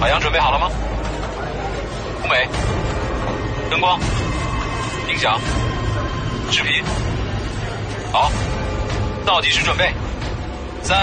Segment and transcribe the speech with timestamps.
[0.00, 0.70] 海洋准备好了吗？
[2.24, 2.48] 舞美、
[3.70, 4.00] 灯光、
[5.06, 5.38] 音响、
[6.50, 6.82] 视频，
[8.10, 8.32] 好，
[9.26, 9.92] 倒计时准备，
[10.82, 10.98] 三、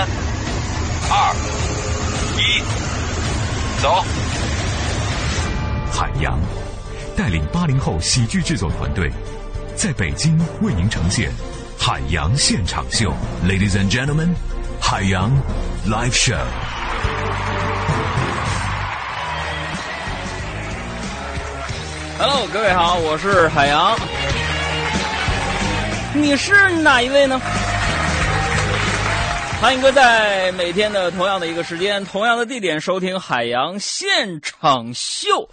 [1.12, 1.36] 二、
[2.40, 2.60] 一，
[3.80, 4.04] 走。
[5.94, 6.40] 海洋
[7.16, 9.12] 带领八零后喜剧制作团队，
[9.76, 11.30] 在北京为您呈现
[11.80, 13.14] 《海洋现场秀》
[13.48, 14.34] ，Ladies and Gentlemen，
[14.82, 15.32] 海洋
[15.88, 16.67] Live Show。
[22.20, 23.96] Hello，各位好，我是海洋。
[26.16, 27.40] 你是哪一位呢？
[29.62, 35.48] 欢迎哥在每天的同样的一个时间、同样的地点收听海洋现场秀。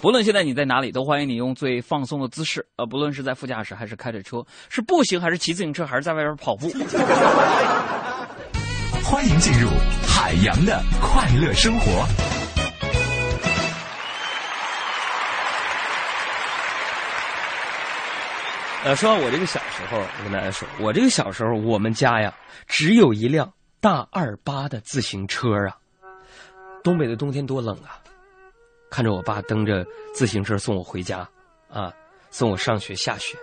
[0.00, 6.72] 不论现在你在哪里，都欢迎你用最放松的姿势，呃，不论是在副驾驶还是开着车，是步行还是骑自行车，还是在外边跑步。
[9.04, 9.68] 欢迎进入
[10.06, 12.31] 海洋的快乐生活。
[18.84, 22.34] 呃，说到我这个小时候，我跟大家说，我这个小时候，我们家呀
[22.66, 25.78] 只有一辆大二八的自行车啊。
[26.82, 28.02] 东北的冬天多冷啊！
[28.90, 31.18] 看着我爸蹬着自行车送我回家，
[31.70, 31.92] 啊，
[32.30, 33.38] 送我上学下学，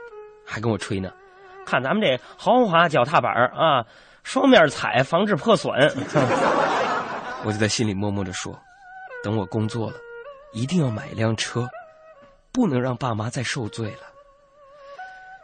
[0.45, 1.09] 还跟我吹呢。
[1.65, 3.85] 看咱们这豪华脚踏板啊，
[4.23, 5.71] 双面踩防止破损。
[7.45, 8.59] 我就在心里默默的说，
[9.23, 9.95] 等我工作了，
[10.51, 11.65] 一定要买一辆车，
[12.51, 14.08] 不能让爸妈再受罪了。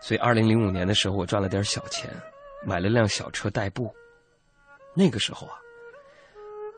[0.05, 2.07] 所以，二零零五年的时候，我赚了点小钱，
[2.63, 3.91] 买了辆小车代步。
[4.93, 5.57] 那个时候啊，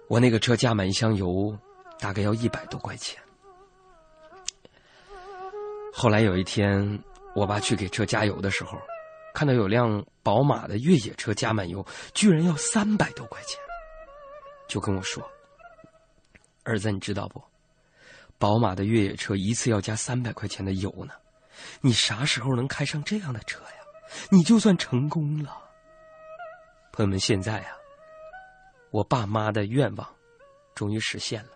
[0.08, 1.54] 我那个车加满一箱油，
[2.00, 3.22] 大概要一百多块钱。
[5.92, 6.98] 后来有一天，
[7.36, 8.80] 我爸去给车加油的时候，
[9.34, 13.60] 看到有辆宝马的越野车加满油，居然要三百多块钱，
[14.70, 15.22] 就跟我说
[16.64, 17.44] ：“儿子，你知道不？
[18.38, 21.14] 宝马的越野车一次要加三百块钱的油呢。”
[21.82, 23.68] 你啥时候能开上这样的车呀？
[24.30, 25.50] 你就算成功了。
[26.92, 27.72] 朋友们，现在啊，
[28.92, 30.08] 我爸妈的愿望
[30.74, 31.50] 终于实现了，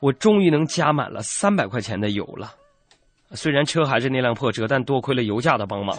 [0.00, 2.54] 我终于能加满了三百块钱的油了。
[3.32, 5.94] 虽然车还是那辆破车，但多亏了油价的帮忙。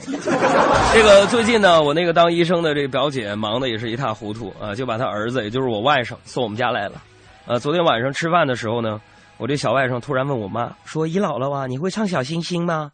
[0.94, 7.00] 这个最近呢，我那个当医生的这个表姐忙的也是一塌糊涂啊，就把她儿子，也就是我外甥送我们家来了。
[7.46, 9.00] 呃，昨天晚上吃饭的时候呢，
[9.38, 12.92] 我这小外甥突然问我妈说：“姨姥姥啊，你会唱小星星吗？”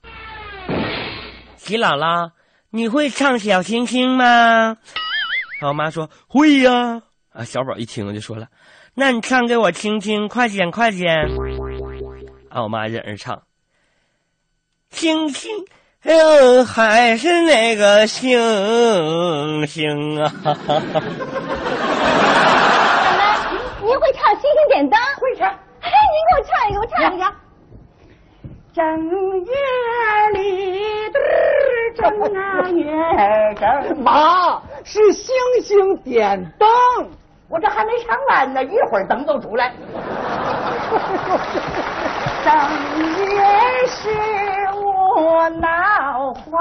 [1.65, 2.29] 齐姥姥，
[2.69, 4.77] 你会唱小星星吗？
[5.59, 7.01] 然后我妈说会呀。
[7.33, 8.49] 啊，小宝一听就说了，
[8.93, 11.11] 那你唱给我听听，快点快点。
[12.51, 13.41] 啊，我妈忍着唱，
[14.91, 15.65] 星星，
[16.03, 20.31] 呃，还是那个星星啊。
[20.45, 20.53] 奶
[23.17, 23.49] 奶，
[23.81, 24.99] 您会唱《星星点灯》？
[25.19, 25.49] 会唱。
[25.81, 27.25] 哎，您给我唱一个，我唱一个。
[28.75, 28.83] 正
[29.39, 29.53] 月
[30.33, 31.09] 里
[31.95, 32.03] 正
[32.35, 32.83] 啊月
[33.55, 36.67] 正，妈是星星点灯，
[37.47, 39.71] 我这还没唱完呢，一会儿灯都出来。
[42.43, 42.53] 正
[43.33, 43.41] 月
[43.87, 44.09] 十
[44.75, 44.83] 五
[45.61, 46.59] 闹花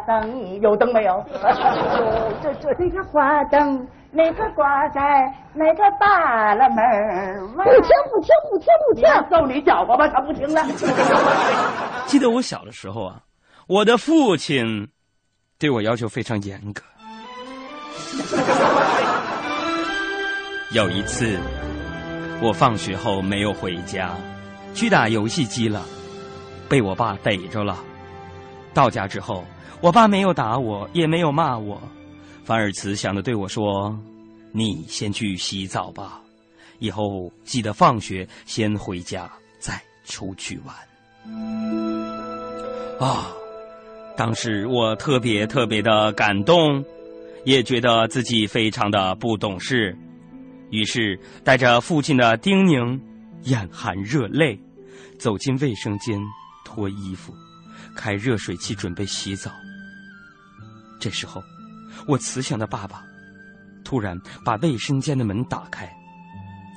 [0.00, 1.24] 灯，有灯没有？
[2.42, 5.00] 这这这个花灯，那个挂在
[5.54, 6.84] 那个大了门
[7.56, 10.62] 不听不听不听不听，揍你搅和吧，他不听了。
[12.06, 13.20] 记得我小的时候啊，
[13.68, 14.88] 我的父亲
[15.58, 16.82] 对我要求非常严格。
[20.72, 21.38] 有一次，
[22.42, 24.10] 我放学后没有回家，
[24.74, 25.82] 去打游戏机了，
[26.68, 27.76] 被我爸逮着了。
[28.74, 29.44] 到家之后，
[29.82, 31.82] 我爸没有打我，也没有骂我，
[32.44, 33.98] 反而慈祥的对我说
[34.54, 36.20] ：“你先去洗澡吧，
[36.78, 39.28] 以后记得放学先回家，
[39.58, 40.72] 再出去玩。”
[43.00, 43.26] 啊，
[44.16, 46.84] 当时我特别特别的感动，
[47.44, 49.98] 也觉得自己非常的不懂事，
[50.70, 53.00] 于是带着父亲的叮咛，
[53.42, 54.56] 眼含热泪，
[55.18, 56.20] 走进卫生间
[56.64, 57.34] 脱衣服，
[57.96, 59.50] 开热水器准备洗澡。
[61.02, 61.42] 这时候，
[62.06, 63.02] 我慈祥的爸爸
[63.84, 65.92] 突然把卫生间的门打开，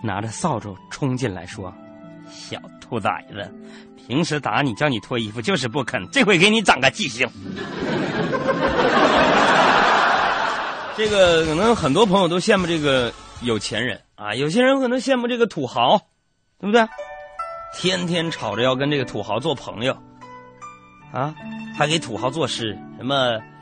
[0.03, 1.71] 拿着扫帚冲进来说
[2.27, 3.53] ：“小兔崽子！”
[3.95, 7.29] 平时打你叫你脱衣服就是不肯，这回给你长个记性。
[10.97, 15.99] 这个可能很多朋友都羡慕这个有钱人啊，有些人可能羡慕这个土豪，
[16.59, 16.83] 对不对？
[17.77, 19.95] 天天吵着要跟这个土豪做朋友，
[21.13, 21.35] 啊，
[21.77, 23.39] 还给土豪作诗，什么“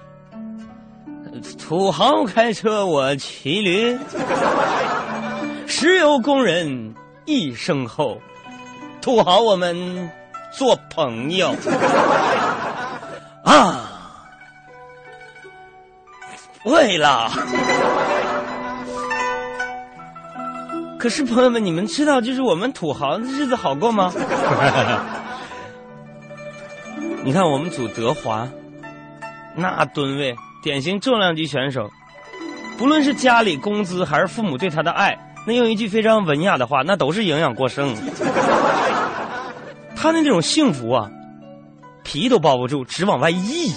[1.60, 3.96] 土豪开车我骑驴，
[5.68, 6.96] 石油工人
[7.26, 8.18] 一声吼，
[9.00, 10.10] 土豪我们
[10.52, 11.56] 做朋友
[13.46, 13.92] 啊！
[16.64, 17.30] 对了。
[20.98, 24.12] 可是朋友们，你们知道就是我们土豪的日子好过吗？
[27.26, 28.50] 你看我们组德华，
[29.56, 31.90] 那吨位典型重量级选手，
[32.78, 35.18] 不论是家里工资还是父母对他的爱，
[35.48, 37.96] 那用一句非常文雅的话，那都是营养过剩。
[39.96, 41.10] 他的那种幸福啊，
[42.04, 43.72] 皮都包不住，只往外溢。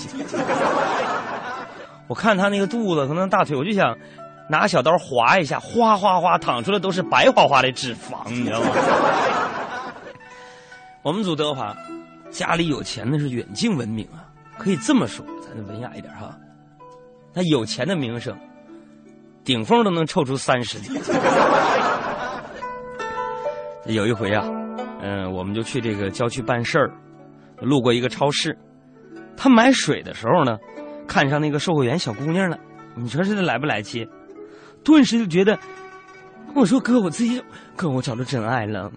[2.09, 3.97] 我看他那个肚子和那大腿，我就想。
[4.49, 8.69] 拿小刀划一下，哗哗哗，淌出来都是白花花的脂肪，你知道吗？
[11.03, 11.77] 我们组德华，
[12.37, 14.29] 家里有钱那是远近闻名啊，
[14.59, 16.37] 可以这么说，咱文雅一点哈。
[17.33, 18.37] 那有钱的名声，
[19.43, 20.77] 顶峰都能凑出三十。
[23.91, 24.45] 有一回啊，
[25.01, 26.93] 嗯，我们就去这个郊区办事儿，
[27.63, 28.55] 路过一个超市，
[29.35, 30.59] 他买水的时候呢，
[31.09, 32.59] 看上那个售货员小姑娘了，
[32.97, 34.07] 你说这来不来气？
[34.85, 35.59] 顿时就觉得，
[36.55, 37.43] 我说哥，我自己
[37.77, 38.93] 哥，我找到真爱了，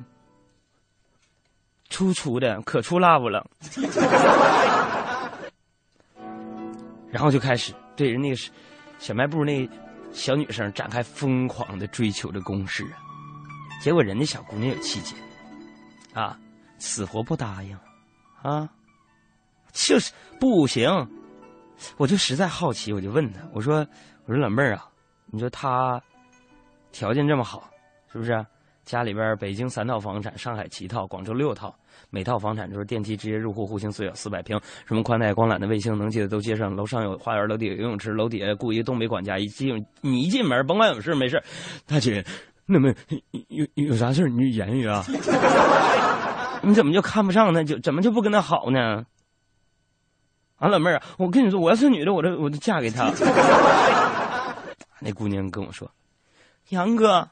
[1.89, 3.45] 粗粗的，可粗辣不了。
[7.12, 8.36] 然后就开始对人那个
[9.00, 9.68] 小卖部那
[10.12, 12.97] 小女生展开疯狂的追求的攻势啊！
[13.81, 15.15] 结果人家小姑娘有气节，
[16.13, 16.38] 啊，
[16.77, 17.75] 死活不答应，
[18.44, 18.69] 啊，
[19.71, 20.89] 就是不行。
[21.97, 23.77] 我就实在好奇，我就问他，我说，
[24.25, 24.86] 我说老妹儿啊。
[25.31, 26.01] 你说他
[26.91, 27.69] 条件这么好，
[28.12, 28.45] 是不是？
[28.89, 31.71] 家里边北京三套房产，上海七套，广州六套，
[32.09, 36.75] 每套房产就是电梯直接入户，户型最小四百平，什么宽带、光缆的、卫星能接的都接上。
[36.75, 41.39] 楼上有花园，楼底有游泳池，楼底下雇一个东北管家，一进你一进门，甭管有事没事，
[41.86, 42.25] 大姐，
[42.65, 42.91] 那么
[43.50, 45.06] 有有啥事你就言语啊？
[46.63, 47.62] 你怎么就看不上他？
[47.63, 49.06] 就怎么就不跟他好呢？
[50.57, 53.13] 啊，老妹儿，我跟你说，我要是女的，我就我就嫁给他。
[55.00, 55.88] 那姑娘跟我说
[56.69, 57.30] ：“杨哥，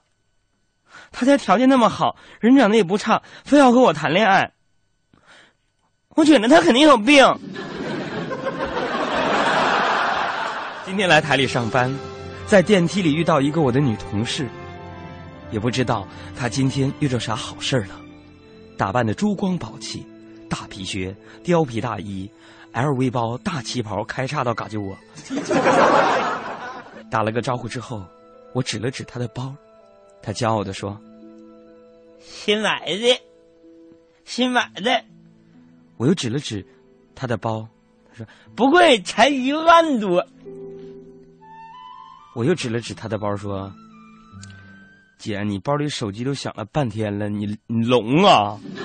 [1.12, 4.51] 他家条件那么好，人长得也不差，非要和我谈恋爱，
[6.16, 7.25] 我觉得他肯定有病。”
[10.86, 11.94] 今天来台里上班，
[12.45, 14.48] 在电梯里遇到一个我的女同事，
[15.51, 17.95] 也不知道她今天遇着啥好事了，
[18.78, 20.07] 打扮的珠光宝气，
[20.50, 21.13] 大皮靴、
[21.44, 22.31] 貂皮大衣、
[22.74, 24.98] LV 包、大旗袍，开叉到嘎肢窝。
[27.12, 28.01] 打了个招呼之后，
[28.54, 29.54] 我指了指他的包，
[30.22, 31.00] 他骄傲的说
[32.19, 33.22] ：“新买的，
[34.25, 35.04] 新买的。”
[35.98, 36.66] 我又指了指
[37.16, 37.68] 他的包，
[38.10, 38.25] 他说
[38.56, 40.25] ：“不贵，才一万多。”
[42.36, 43.74] 我又指了指他的包说
[45.18, 48.60] ：“姐，你包里手机都响了半天了，你你聋啊？”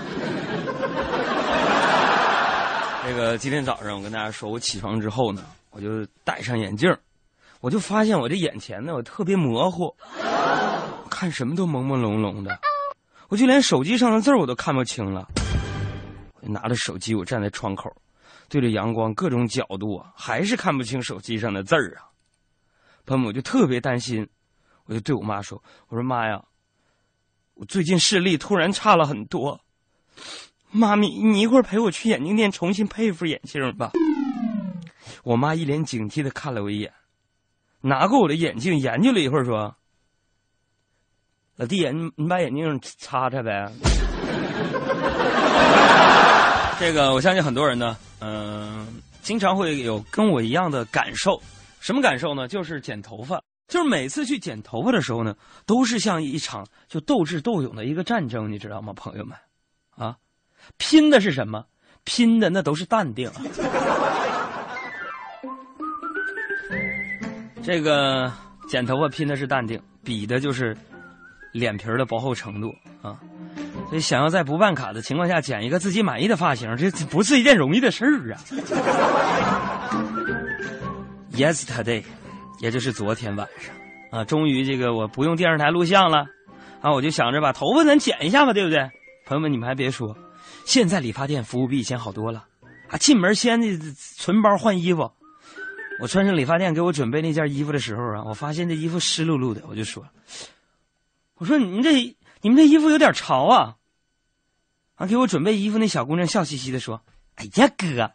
[3.04, 6.96] 这个今天早上我跟大家说，我起床之后呢，我就戴上眼镜。
[7.60, 9.94] 我就发现我这眼前呢，我特别模糊，
[11.22, 12.58] 看什么都朦朦胧胧的，
[13.28, 15.28] 我就连手机上的字我都看不清了。
[16.40, 17.88] 我拿着手机，我站在窗口，
[18.48, 22.10] 对着阳光各种角度啊，还是看不清手机上的字儿啊。
[23.06, 24.28] 朋友们，我就特别担心，
[24.86, 26.42] 我就对我妈说：“我说妈呀，
[27.54, 29.60] 我最近视力突然差了很多，
[30.72, 33.92] 妈咪，你一会儿陪我去眼镜店重新配一副眼镜吧。”
[35.22, 36.92] 我妈一脸警惕的看了我一眼。
[37.80, 39.76] 拿过我的眼镜，研究了一会儿，说
[41.56, 43.70] ：“老弟，你你把眼镜擦擦呗。
[46.80, 48.86] ”这个我相信很多人呢，嗯，
[49.20, 51.40] 经常会有跟我一样的感受。
[51.78, 52.48] 什么感受呢？
[52.48, 55.34] 就是剪头发，就是每次去剪头发的时候呢，
[55.66, 59.36] 都是像一场就斗智斗勇的一个战争，你知道吗，朋友们？
[59.96, 60.16] 啊，
[60.78, 61.64] 拼的是什么？
[62.04, 63.30] 拼的那都是淡定。
[67.62, 68.32] 这个
[68.68, 70.76] 剪头发拼的是淡定，比的就是
[71.52, 73.18] 脸皮的薄厚程度啊！
[73.88, 78.40] 所以想要在不办卡的情况下剪一个自己满意的发型，这不是一件容易的事儿啊！
[81.32, 82.02] Yesterday，
[82.60, 83.74] 也就是昨天晚上
[84.10, 86.26] 啊，终于这个我不用电视台录像了
[86.80, 88.90] 啊，我就想着把头发咱剪一下吧，对不对？
[89.26, 90.16] 朋友们，你们还别说，
[90.64, 92.44] 现在理发店服务比以前好多了
[92.88, 92.96] 啊！
[92.98, 93.78] 进门先的
[94.16, 95.10] 存包换衣服。
[96.00, 100.04] 我穿上理发店给我准备那件衣服的时候啊，我发现这衣服湿漉漉的，我就说
[101.36, 103.76] ：“我说你们这你们这衣服有点潮啊。”
[104.96, 107.02] 啊，给我准备衣服那小姑娘笑嘻嘻的说
[107.36, 108.12] ：“哎呀哥，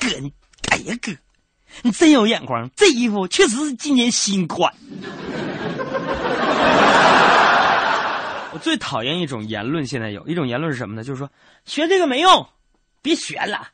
[0.00, 0.32] 哥你，
[0.70, 1.12] 哎呀哥，
[1.82, 4.72] 你真有眼光，这衣服确实是今年新款。
[8.52, 11.04] 我最讨厌一种言论，现在有一种言论是什么呢？
[11.04, 11.30] 就是说
[11.66, 12.48] 学这个没用，
[13.02, 13.68] 别学了，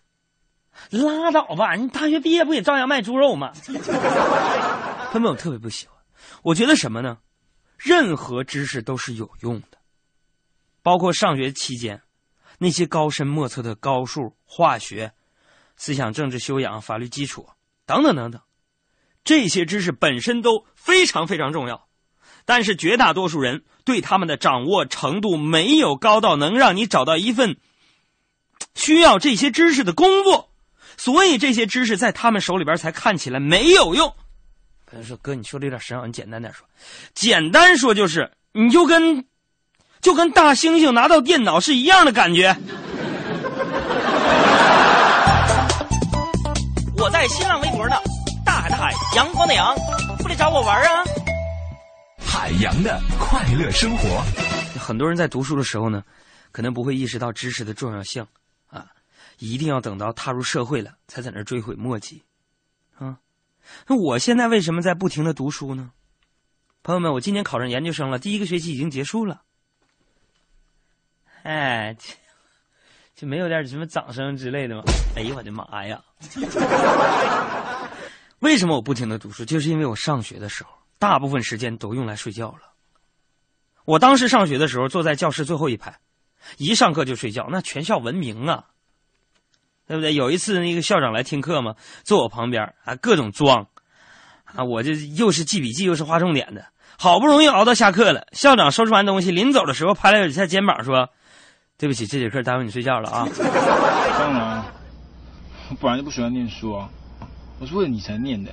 [0.90, 1.74] 拉倒吧！
[1.74, 3.52] 你大学毕业不也照样卖猪肉吗？
[5.12, 5.96] 他们我特别不喜欢。
[6.42, 7.18] 我觉得什么呢？
[7.82, 9.78] 任何知识都是有用的，
[10.82, 12.02] 包括上学期间
[12.58, 15.12] 那些高深莫测的高数、化学、
[15.76, 17.48] 思想政治修养、法律基础
[17.84, 18.40] 等等等等，
[19.24, 21.88] 这些知识本身都非常非常重要。
[22.44, 27.56] 但是绝大多数人对他们的掌握程度没有高到能让你找到一份
[28.74, 30.52] 需要这些知识的工作，
[30.96, 34.14] 所以这些知识在他们手里边才看起来没有用。
[34.92, 36.68] 可能说哥，你说的有点深奥，你简单点说。
[37.14, 39.24] 简单说就是，你就跟
[40.02, 42.54] 就跟大猩猩拿到电脑是一样的感觉。
[46.98, 47.96] 我在新浪微博呢，
[48.44, 49.74] 大海的海，阳光的阳，
[50.18, 51.02] 不来找我玩啊。
[52.18, 54.22] 海洋的快乐生活，
[54.78, 56.04] 很多人在读书的时候呢，
[56.50, 58.26] 可能不会意识到知识的重要性
[58.68, 58.88] 啊，
[59.38, 62.22] 一定要等到踏入社会了，才在那追悔莫及
[62.98, 63.16] 啊。
[63.86, 65.90] 那我现在为什么在不停的读书呢？
[66.82, 69.42] 朋友们，我今年考上研究生了，第一个学期已经结束了。
[71.44, 71.96] 哎，
[73.14, 74.82] 就没有点什么掌声之类的吗？
[75.16, 76.02] 哎呀，我的妈呀！
[78.40, 79.44] 为什么我不停的读书？
[79.44, 80.70] 就是因为我上学的时候。
[80.98, 82.60] 大部分时间都用来睡觉了。
[83.84, 85.98] 我当时上学的时候，坐在教室最后一排，
[86.58, 88.66] 一上课就睡觉，那全校闻名啊，
[89.86, 90.14] 对不对？
[90.14, 91.74] 有一次那个校长来听课嘛，
[92.04, 93.66] 坐我旁边啊，各种装，
[94.44, 96.66] 啊，我这又是记笔记又是划重点的，
[96.98, 101.08] 好不容易熬到下课了，校长收拾完东西，临走的时候拍了我一下肩膀，说
[101.76, 103.28] ：“对不起，这节课耽误你睡觉了啊。”
[104.18, 104.64] 当然，
[105.70, 106.88] 我本来就不喜欢念书啊，
[107.58, 108.50] 我是为了你才念的。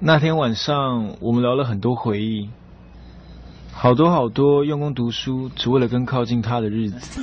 [0.00, 2.50] 那天晚上，我们聊了很多回忆，
[3.72, 7.20] 好多好多用功读书只为了更靠近他的日子。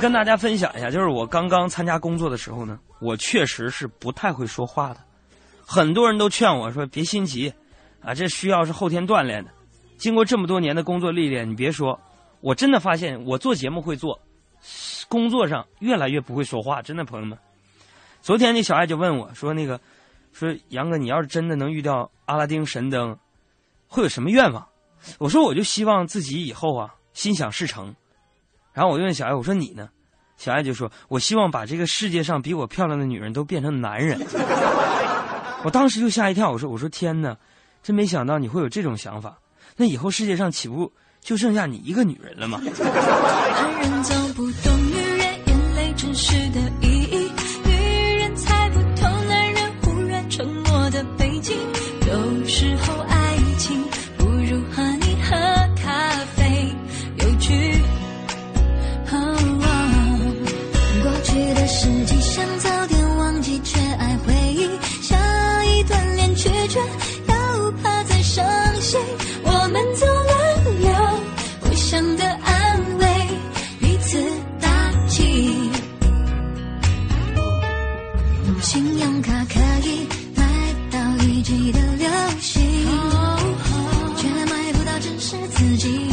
[0.00, 5.00] 跟大家分享一下，就是我刚刚参加工作的时候呢，我确实是不太会说话的。
[5.66, 7.52] 很多人都劝我说：“别心急，
[8.00, 9.50] 啊，这需要是后天锻炼的。”
[9.98, 11.98] 经过这么多年的工作历练，你别说，
[12.40, 14.20] 我真的发现我做节目会做，
[15.08, 16.80] 工作上越来越不会说话。
[16.80, 17.36] 真的，朋友们，
[18.20, 19.80] 昨天那小爱就问我说：“那个。”
[20.30, 23.18] 说杨哥，你要是真的能遇到阿拉丁神灯，
[23.88, 24.68] 会有什么愿望？
[25.18, 27.92] 我说我就希望自己以后啊心想事成。
[28.78, 29.88] 然后我就问小艾，我说你呢？
[30.36, 34.16] 小艾就说，我希望把这个世界上比我漂亮的女人都变成男人。
[35.64, 37.36] 我当时就吓一跳，我说我说天哪，
[37.82, 39.36] 真没想到你会有这种想法。
[39.76, 42.60] 那以后世界上岂不就剩下你一个女人了吗？
[81.38, 82.60] 一季的流星，
[84.16, 86.07] 却买不到真实自己。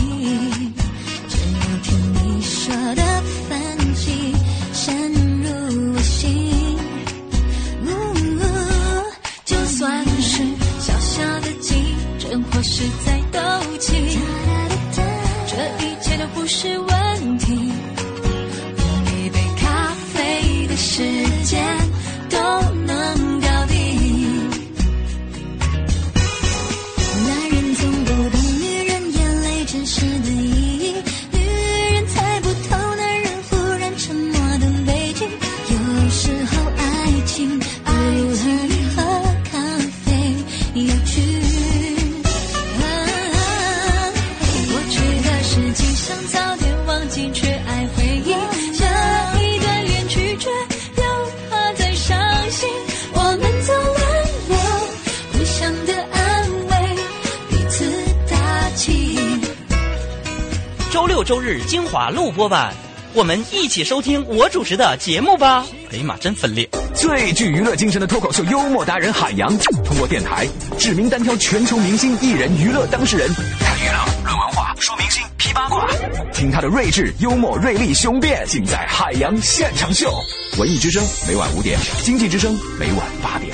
[61.96, 62.74] 华录播版，
[63.14, 65.66] 我们一起收听我主持的节目吧。
[65.94, 66.68] 哎呀妈，真分裂！
[66.94, 70.46] 最具娱乐精神的脱口秀幽默达人海洋，通过电台
[70.78, 75.88] 指名单挑全球明星艺人娱乐当事人，谈娱乐论文化说明星批八卦，
[76.34, 80.14] 听他的睿智幽默锐利雄辩，尽在海洋现场秀。
[80.58, 83.45] 文艺之声每晚五点，经济之声每晚八点。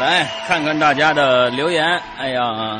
[0.00, 2.00] 来看看大家的留言。
[2.18, 2.78] 哎呀，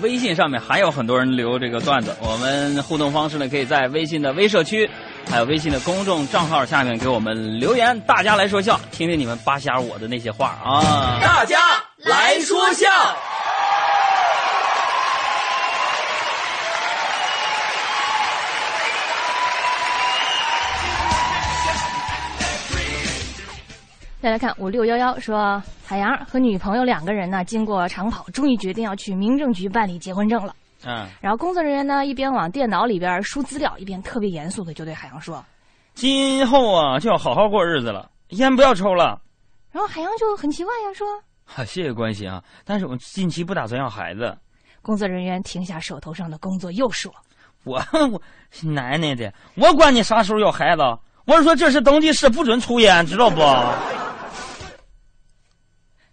[0.00, 2.16] 微信上面还有很多人留这个段子。
[2.20, 4.88] 我们互动方式呢，可以在微信的微社区，
[5.30, 8.00] 还有微信的公众账号下面给我们留言。
[8.00, 11.18] 大家来说笑，听听你们扒瞎我的那些话啊！
[11.20, 11.58] 大家
[11.98, 12.88] 来说笑。
[24.22, 30.54] 再来看五六幺幺说，海洋和女朋友两个人呢，经过长跑，终于决定要去民政局办理结婚证了。
[30.84, 35.42] 嗯，然后工作人员呢，一边往电脑里边输资料，一边特别严肃的就对海洋说
[35.94, 39.18] ：“今后啊，就要好好过日子了，烟不要抽了。”
[39.72, 41.06] 然后海洋就很奇怪呀，说
[41.46, 44.36] ：“哈，谢谢关心啊，但是我近期不打算要孩子。”
[44.82, 47.10] 工作人员停下手头上的工作，又说
[47.64, 48.20] ：“我我
[48.62, 50.82] 奶奶的，我管你啥时候要孩子，
[51.24, 53.40] 我是说这是登记室不准抽烟，知道不？”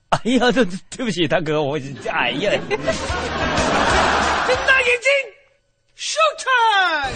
[0.09, 1.77] 哎呀，对对不起，大哥，我
[2.09, 2.79] 哎呀，睁
[4.65, 5.11] 大眼睛
[5.97, 7.11] ，show time，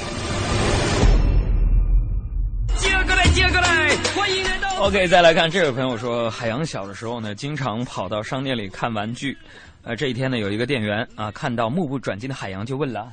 [2.78, 4.84] 接过来，接过来，欢迎来到。
[4.84, 9.38] OK，再来看这位朋友说，海洋小的时候呢，经常跑到商店里看玩具。
[9.84, 13.12] 呃，这一天呢，有一个店员啊，看到目不转睛的海洋，就问了：“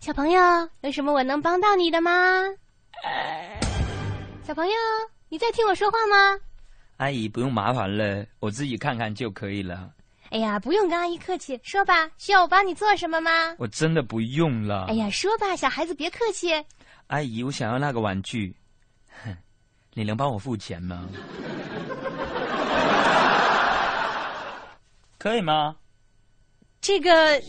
[0.00, 0.40] 小朋友，
[0.82, 2.10] 有什么我能帮到你的吗？”
[4.46, 4.72] 小朋友，
[5.30, 6.38] 你在听我说话吗？
[6.98, 9.90] 阿姨不用麻烦了，我自己看看就可以了。
[10.30, 13.54] 哎呀，不用跟阿姨客气，说吧，需要我帮你做什么吗？
[13.56, 14.86] 我真的不用了。
[14.88, 16.52] 哎呀，说吧，小孩子别客气。
[17.06, 18.54] 阿姨，我想要那个玩具，
[19.24, 19.34] 哼，
[19.94, 21.08] 你能帮我付钱吗？
[25.18, 25.76] 可以吗？
[26.80, 27.40] 这个。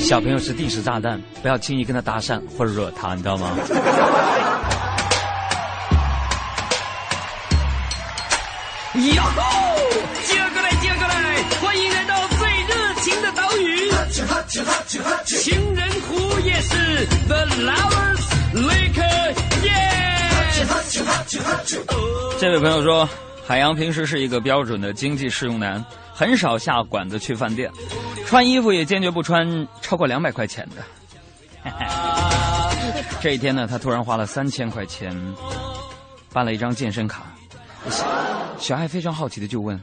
[0.00, 3.50] 小朋友是定时炸弹，不要轻易跟他搭讪或者惹他，你知道吗？
[9.14, 9.42] 呀吼！
[10.24, 13.90] 接过来，接过来，欢迎来到最热情的岛屿——
[15.26, 18.22] 情人湖夜市 The Lovers
[18.54, 19.02] Lake，
[19.64, 19.70] 耶！
[22.38, 23.08] 这位朋友说，
[23.46, 25.84] 海洋平时是一个标准的经济适用男。
[26.14, 27.70] 很少下馆子去饭店，
[28.26, 30.84] 穿衣服也坚决不穿超过两百块钱的。
[33.20, 35.16] 这一天呢，他突然花了三千块钱
[36.32, 37.22] 办了一张健身卡。
[38.58, 39.80] 小爱非常好奇的就问：“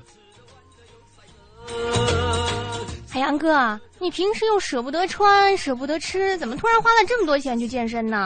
[3.10, 8.17] 海洋哥，你平时又舍不得穿，舍不得吃，怎么突然花了这么多钱去健身呢？”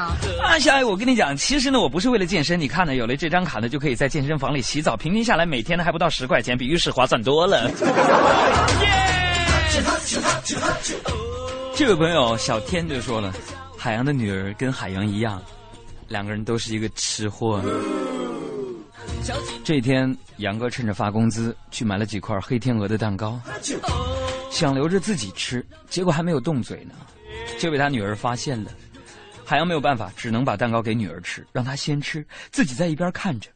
[0.43, 2.59] 啊，小爱，我跟你讲，其实呢，我不是为了健身。
[2.59, 7.69] 你看呢，有了这张卡呢，就可以在健身房里洗澡，平均下来每天呢还不到十块钱，比浴室划算多了。
[11.75, 13.33] 这位朋友小天就说了，
[13.77, 15.43] 海洋的女儿跟海洋一样，
[16.07, 17.61] 两个人都是一个吃货。
[19.65, 23.39] 这天，杨哥趁着发工资去买了几块黑天鹅的蛋糕，
[24.49, 26.93] 想留着自己吃，结果还没有动嘴呢，
[27.59, 28.71] 就被他女儿发现了。
[29.45, 33.49] 海洋没有办法，只能把蛋糕给女儿吃，让她先吃，自己在一边看着。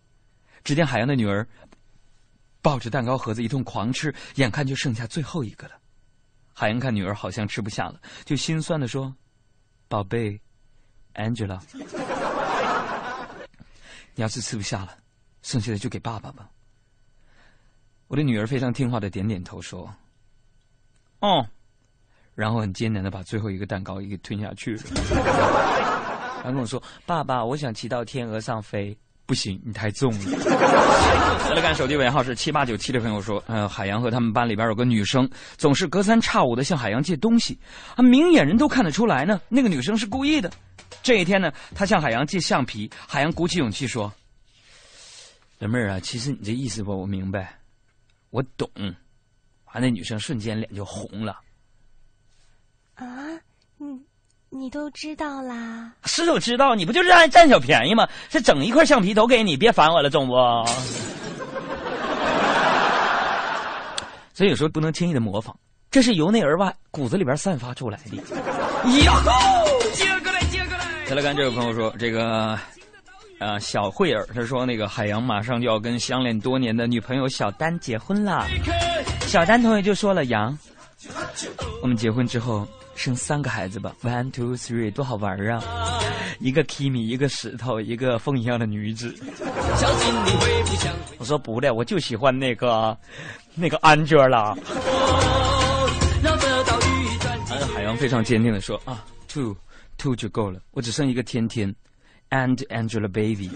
[0.64, 1.48] 只见海洋的女儿
[2.62, 5.74] 抱着蛋糕盒子一通狂吃，眼看就剩下最后一个了。
[6.62, 9.12] 海洋看女儿好像吃不下了，就心酸的说
[9.90, 10.40] ：“宝贝
[11.16, 11.60] ，Angela，
[14.14, 14.96] 你要是吃不下了。”
[15.42, 16.48] 剩下的就给爸爸吧。
[18.10, 19.92] 我的女儿非常听话的点点头说
[21.22, 21.44] ：“哦。”
[22.36, 24.84] 然后很艰难的把最后一个蛋糕也给吞下去了。
[26.46, 28.96] 然后跟我说：“爸爸，我想骑到天鹅上飞。”
[29.26, 31.52] 不行，你太重了。
[31.56, 37.58] 来看手机尾号是七八九七的朋友说：“呃，海洋和他们班里边有个女生，总是隔三差五的向海洋借东西，
[37.96, 39.40] 啊，明眼人都看得出来呢。
[39.50, 40.52] 那个女生是故意的。
[41.04, 44.12] 这一天呢，她向海洋借橡皮，海洋鼓起勇气说。”
[45.60, 47.60] 老妹儿啊，其实你这意思吧，我明白，
[48.30, 48.70] 我懂。
[49.66, 51.40] 完，那女生瞬间脸就红了。
[52.96, 53.06] 啊，
[54.54, 55.92] 你都知道啦？
[56.04, 58.06] 是我知道，你不就是爱占小便宜吗？
[58.30, 60.34] 这整一块橡皮都给你，别烦我了，中不？
[64.34, 65.56] 所以有时候不能轻易的模仿，
[65.90, 68.18] 这是由内而外骨子里边散发出来的。
[69.04, 69.32] 呀吼！
[69.94, 70.86] 接过来，接过来。
[71.08, 72.60] 再来看这位朋友说，这个。
[73.40, 78.46] 啊，小慧儿，他说那个海洋马上就要跟相恋多年的女朋友小丹结婚了。
[79.22, 80.56] 小丹同学就说了：“杨，
[81.82, 85.64] 我们结婚之后生三个孩子吧，one two three，多好玩啊！
[86.40, 89.16] 一个 Kimi，一个石头，一个风一样的女子。
[91.18, 92.96] 我说不的，我就喜欢那个
[93.56, 94.56] 那个 Angela。
[97.74, 99.58] 海洋非常坚定的说啊，two
[99.98, 101.74] two 就够了，我只剩一个天天
[102.30, 103.50] ，and Angelababy。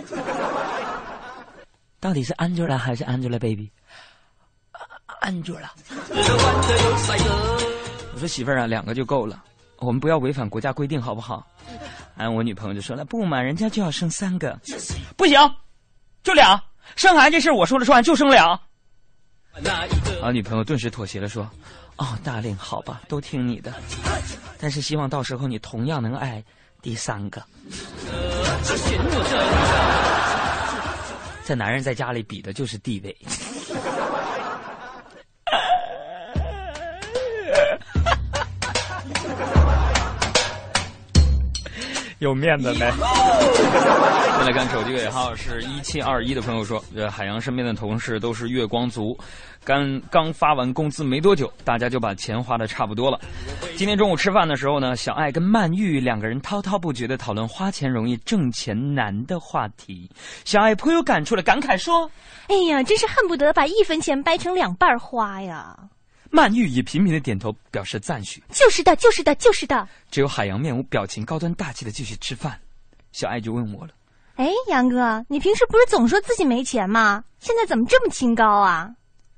[2.00, 5.70] 到底是 Angela 还是 Angelababy？Angela。
[8.16, 9.44] 我说媳妇儿啊，两个就够了，
[9.80, 11.46] 我们不要违反国家规定，好不好？
[12.16, 14.58] 哎，我女朋友就说了，不嘛，人家就要生三个，
[15.18, 15.38] 不行，
[16.24, 16.58] 就俩，
[16.96, 18.58] 生孩子这事我说了算，就生俩。
[20.22, 21.46] 啊，女朋友顿时妥协了，说，
[21.98, 23.74] 哦，大令，好吧，都听你的，
[24.58, 26.42] 但是希望到时候你同样能爱
[26.82, 27.44] 第三个。
[31.46, 33.14] 这男人在家里比的就是地位。
[42.26, 42.80] 有面子没？
[44.38, 49.18] 再来看手机尾号是一七二一的朋友说，呃，海洋身边的同事都是月光族，
[49.64, 53.20] 刚刚发完工资没多久，大家就把钱花的差不多了。
[53.78, 60.10] 今天中午吃饭的时候呢，小爱跟曼玉两个人滔滔不绝的讨论花钱容易挣钱难的话题。
[60.44, 62.10] 小爱颇有感触的感慨说
[62.50, 65.78] ：“哎呀，真是恨不得把一分钱掰成两半花呀！”
[66.36, 68.44] 曼玉也频频的点头表示赞许。
[68.52, 69.88] 就是的，就是的，就是的。
[70.12, 72.60] 只有海洋面无表情、高端大气的继续吃饭。
[73.14, 73.94] 小爱就问我了
[74.36, 77.24] ：“哎，杨哥，你平时不是总说自己没钱吗？
[77.40, 78.94] 现在怎么这么清高啊？”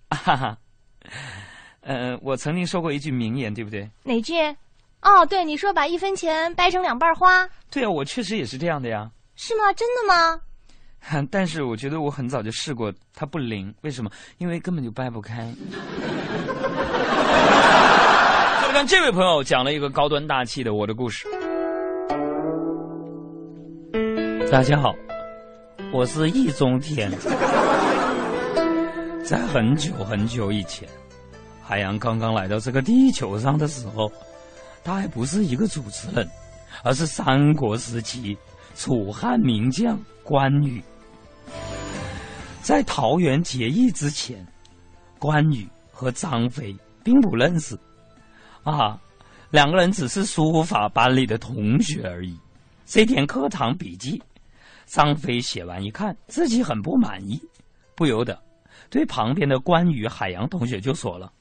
[0.09, 0.57] 哈哈，
[1.81, 3.87] 呃，我曾经说过一句名言，对不对？
[4.01, 4.33] 哪句？
[5.03, 7.47] 哦，对，你说把一分钱掰成两半花。
[7.69, 9.11] 对啊，我确实也是这样的呀。
[9.35, 9.71] 是吗？
[9.73, 10.41] 真的吗？
[11.31, 13.73] 但是我觉得我很早就试过，它不灵。
[13.81, 14.11] 为什么？
[14.37, 15.53] 因为根本就掰不开。
[18.61, 21.25] 再来看这位朋友讲了一个高端大气的我的故事。
[24.51, 24.93] 大家好，
[25.93, 27.09] 我是易中天。
[29.23, 30.87] 在很久很久以前，
[31.61, 34.11] 海洋刚刚来到这个地球上的时候，
[34.83, 36.27] 他还不是一个主持人，
[36.83, 38.37] 而是三国时期
[38.75, 40.83] 楚汉名将关羽。
[42.67, 44.45] 在桃园结义之前，
[45.17, 47.79] 关羽和张飞并不认识，
[48.63, 48.99] 啊，
[49.51, 52.37] 两个人只是书法班里的同学而已。
[52.83, 54.21] 这天课堂笔记，
[54.85, 57.41] 张飞写完一看，自己很不满意，
[57.95, 58.37] 不由得
[58.89, 61.31] 对旁边的关羽、海洋同学就说了：“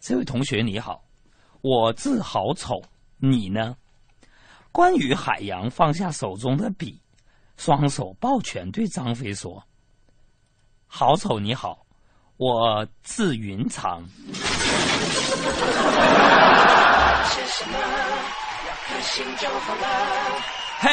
[0.00, 1.02] 这位同学你好，
[1.62, 2.78] 我字好丑，
[3.16, 3.74] 你呢？”
[4.70, 7.00] 关羽、海洋放下手中的笔，
[7.56, 9.64] 双手抱拳对张飞说。
[10.88, 11.78] 好丑你好，
[12.38, 14.02] 我字云长。
[20.80, 20.90] 嘿。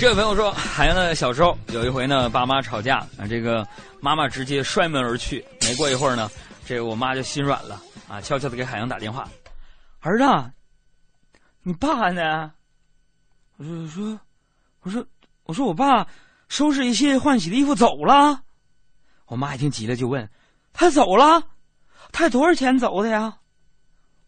[0.00, 3.64] 这位朋友说，海洋的小时候有一回呢，爸妈吵架，啊，这个
[4.00, 5.44] 妈妈直接摔门而去。
[5.60, 6.28] 没过一会儿呢，
[6.66, 9.28] 这个我妈就心软了，啊，悄悄的给海洋打电话，
[10.00, 10.24] 儿子，
[11.62, 12.50] 你爸呢？
[13.62, 14.18] 我说，
[14.80, 15.06] 我说，我说，
[15.44, 16.08] 我说，我爸
[16.48, 18.42] 收拾一些换洗的衣服走了。
[19.26, 20.28] 我妈一听急了，就问
[20.74, 21.44] ：“他走了？
[22.10, 23.38] 他多少钱走的呀？”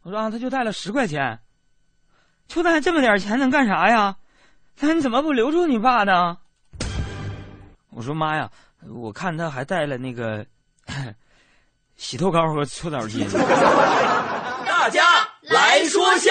[0.02, 1.40] 我说：“啊，他就带了十块钱，
[2.46, 4.16] 就带这么点钱能干啥呀？
[4.78, 6.38] 那你怎么不留住你爸呢？”
[7.90, 8.48] 我说：“妈呀，
[8.88, 10.46] 我看他还带了那个
[11.96, 13.26] 洗头膏和搓澡巾。”
[14.64, 15.02] 大家
[15.42, 16.30] 来说笑。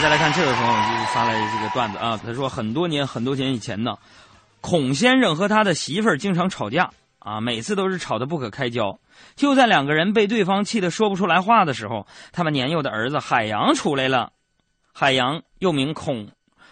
[0.00, 3.96] 再来看这位朋友就是发来这个段子啊，他说很多年很多年以前呢，
[4.60, 8.98] 孔先生和他的媳妇儿经常吵架啊，每次都是吵得不可开交。
[9.34, 14.32] 就在两个人被对方气得说不出来话的时候，他们年幼的儿子海洋出来了。
[14.92, 16.28] 海洋又名孔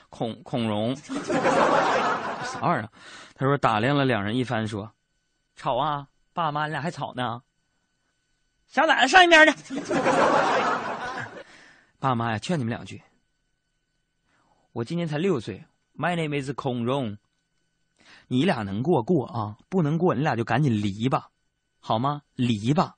[0.09, 2.89] 孔孔融，啥玩意儿？
[3.35, 4.91] 他说打量了两人一番，说
[5.57, 7.43] ：“吵啊，爸妈，你俩还吵呢？
[8.67, 9.75] 小崽子上一边去。
[11.99, 13.03] ”爸妈呀，劝你们两句。
[14.77, 15.65] 我今年才六岁
[15.97, 17.17] ，My name is 孔融。
[18.29, 21.29] 你俩能过过啊，不能过你俩就赶紧离吧，
[21.81, 22.21] 好吗？
[22.35, 22.97] 离吧。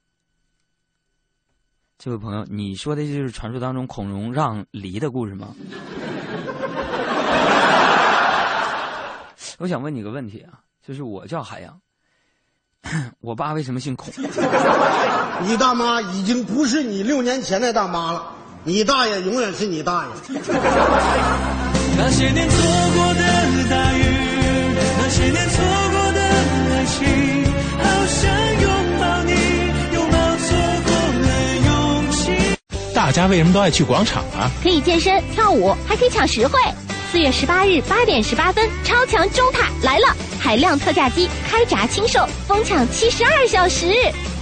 [1.97, 5.55] 这位朋友，你说的就是传说当中孔融让梨的故事吗？
[9.59, 11.81] 我想问你个问题啊，就是我叫海洋，
[13.23, 14.13] 我爸为什么姓孔？
[15.47, 18.35] 你大妈已经不是你六年前那大妈了。
[18.65, 20.11] 你大爷永远是你大爷。
[22.01, 22.57] 那些年错
[22.95, 23.21] 过的
[23.69, 24.05] 大雨，
[24.99, 27.05] 那些年错过的爱情，
[27.77, 28.31] 好想
[28.63, 29.33] 拥抱你，
[29.95, 31.29] 拥抱错过的
[31.67, 32.31] 勇气。
[32.95, 34.49] 大家为什么都爱去广场啊？
[34.63, 36.59] 可以健身、跳舞，还可以抢实惠。
[37.11, 43.93] 四月十八日八点十八分，超强中塔来了，海量特价机开闸清售，疯抢七十二小时。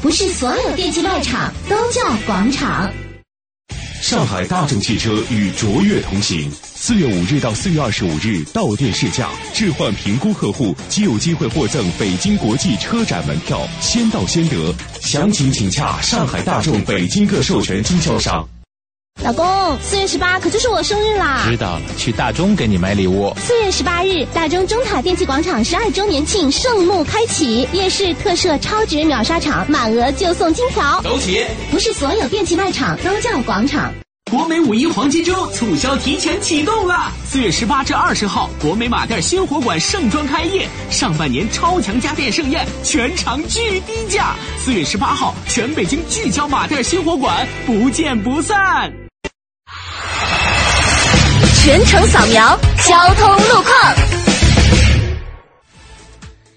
[0.03, 2.93] 不是所有电器卖场都叫广场。
[4.03, 6.51] 上海大众汽车与卓越同行，
[6.87, 14.73] 四月五日到四月二十五日到店试驾，置换评估客户即有机会获赠北京国际车展门票，先到先得。
[15.01, 18.49] 详情请洽上海大众北京各授权经销商。
[19.25, 21.45] 老公，四月十八可就是我生日啦！
[21.51, 23.35] 知道了，去大中给你买礼物。
[23.37, 31.03] 四月十八日，大中中塔电器广场十二周年庆盛幕开启，夜市特设超值秒杀场，满额就送金条。
[31.03, 31.45] 走起！
[31.69, 33.93] 不是所有电器卖场都叫广场。
[34.29, 44.35] 国美五一黄金周促销提前启动了，四月十八至二十号，国美马甸新火馆盛装开业，上半年超强家电盛宴，全场巨低价。
[44.59, 48.93] 四月十八号，全北京聚焦马甸新火馆，不见不散。
[51.63, 54.16] 全程扫描交通路况。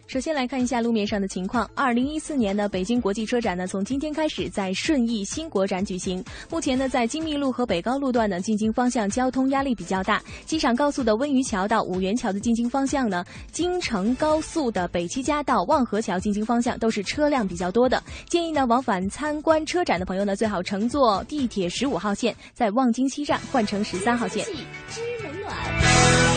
[0.10, 1.70] 首先来看一下路面上的情况。
[1.76, 6.26] 二零一四年的北京国际车展呢，从今天开始在顺义新国展举行。
[6.50, 10.20] 目前呢，在金密路和北高路段呢，进京方向交通压力比较大。
[10.48, 18.04] 机场高速的温榆桥到五元桥的进京方向呢，京承高速的北七家到望河桥进京方向都是车辆比较多的。
[18.28, 24.44] 建议呢，往返参观车展的朋友呢，最好乘坐地铁十五号线，在望京西站换乘十三号线。
[25.24, 26.29] 冷暖。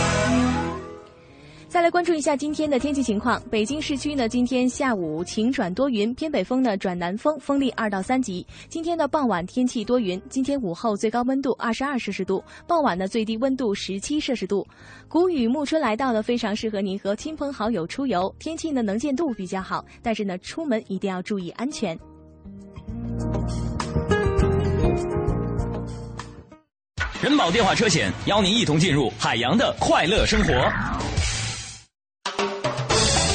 [1.72, 3.42] 再来关注一下今天的天气情况。
[3.50, 8.46] 北京市区呢，今天下午晴转多云，偏北风呢转南风，风力二到三级。
[8.68, 14.66] 今天的傍晚天气多云，今天午后最高温度二十二摄氏度，傍晚呢最低温度十七摄氏度。
[15.08, 21.98] 谷雨暮春来到了，非常适合您和亲朋好友出游，天气呢能见度比较好，但是呢出门一定要注意安全。
[27.22, 30.52] 人保电话车险邀您一同进入海洋的快乐生活。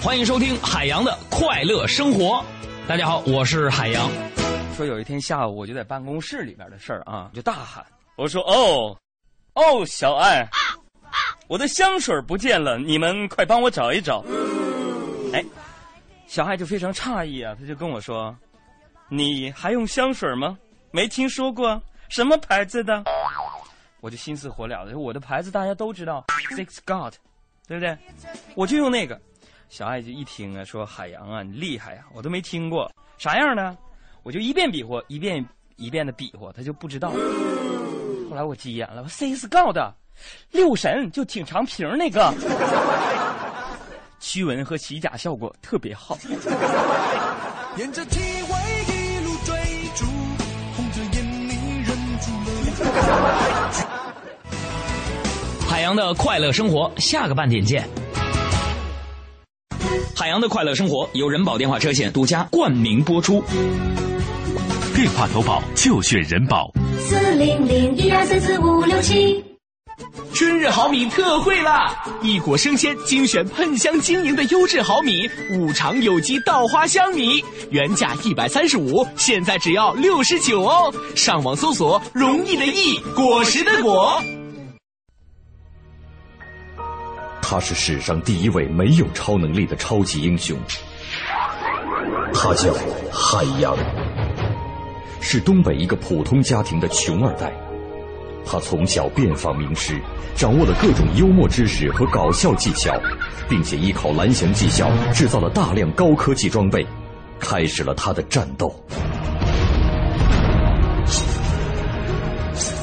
[0.00, 2.42] 欢迎收听海洋的快乐生活。
[2.86, 4.08] 大家好，我是海洋。
[4.76, 7.84] 说有一天下午，我就在办公室里边的事儿啊，就大喊
[8.16, 8.96] ：“我说哦，
[9.54, 10.48] 哦，小爱，
[11.48, 14.24] 我的香水不见了，你们快帮我找一找。”
[15.34, 15.44] 哎，
[16.28, 18.34] 小爱就非常诧异啊，他就跟我说
[19.10, 20.56] ：“你还用香水吗？
[20.92, 23.02] 没听说过，什么牌子的？”
[24.00, 27.14] 我就心思火燎的，我的牌子大家都知道，Six God，
[27.66, 27.98] 对不对？
[28.54, 29.20] 我就用那个。
[29.68, 33.76] 小爱就一听啊，说海洋啊，你厉害呀，我都没听过，啥样呢？
[34.22, 35.44] 我就一遍比划，一遍
[35.76, 37.10] 一遍的比划，他就不知道。
[38.30, 39.94] 后来我急眼了，我 CS GO 的，
[40.50, 42.32] 六神就挺长瓶那个，
[44.20, 46.16] 驱蚊和洗甲效果特别好。
[47.76, 48.18] 沿着体
[48.50, 49.54] 外一路追
[49.94, 50.06] 逐，
[50.74, 52.48] 红着眼你忍住了。
[55.68, 57.88] 海洋的快乐生活，下个半点见。
[60.14, 63.42] 海洋的快乐生活由人保电话车险独家冠名播出，
[64.94, 66.70] 电话投保就选人保。
[66.98, 69.44] 四零零一二三四五六七。
[70.32, 72.04] 春日好米特惠啦！
[72.22, 80.94] 一果生鲜精选喷香晶莹的优质好米，五常有机稻花香米，原价一百三十五，现在只要六十九哦。
[81.16, 84.22] 上网搜索“容易的易，果实的果”。
[87.50, 90.54] 他是史上第一位没有超能力的超级英雄，
[92.34, 92.74] 他叫
[93.10, 93.74] 海洋，
[95.18, 97.50] 是东北一个普通家庭的穷二代。
[98.44, 99.98] 他从小遍访名师，
[100.34, 102.92] 掌握了各种幽默知识和搞笑技巧，
[103.48, 106.86] 并且依靠蓝翔技校制造了大量高科技装备，
[107.40, 108.70] 开始了他的战斗。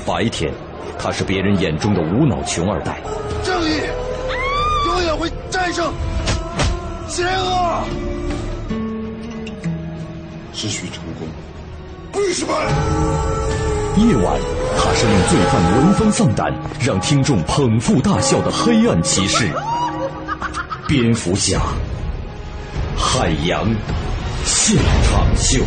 [0.07, 0.51] 白天，
[0.97, 2.99] 他是别人眼中的无脑穷二代。
[5.65, 5.91] 战胜
[7.07, 7.83] 邪恶。
[10.53, 11.27] 只许成功，
[12.11, 12.53] 不许失败。
[13.97, 14.39] 夜晚，
[14.77, 19.49] 他是令罪犯闻风丧胆，让听众捧腹大笑的黑暗骑士——
[20.87, 21.59] 蝙蝠侠。
[22.95, 23.67] 海洋
[24.45, 25.63] 现场秀。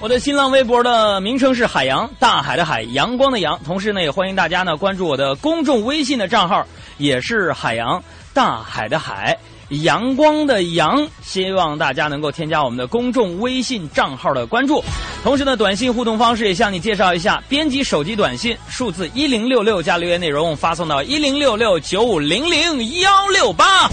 [0.00, 3.58] 我的新浪微博的名称是海洋，大海的海，阳光的阳。
[3.64, 6.64] 同时呢，也欢迎大家呢关注我的公众微信的账号，
[6.98, 8.00] 也是海洋，
[8.32, 9.36] 大海的海，
[9.70, 11.04] 阳光的阳。
[11.20, 14.80] 希望大家能够添加我们的公众微信账号的关注。
[15.24, 23.88] 同时呢，短信互动方式也向你介绍一下：编辑手机短信数字一零六六加留言内容发送到一零六六九五零零幺六八。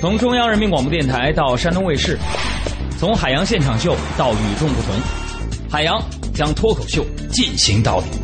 [0.00, 2.18] 从中央人民广播电台到山东卫视，
[2.98, 5.23] 从海洋现场秀到与众不同。
[5.74, 6.00] 海洋
[6.32, 8.23] 将脱口秀进行到底。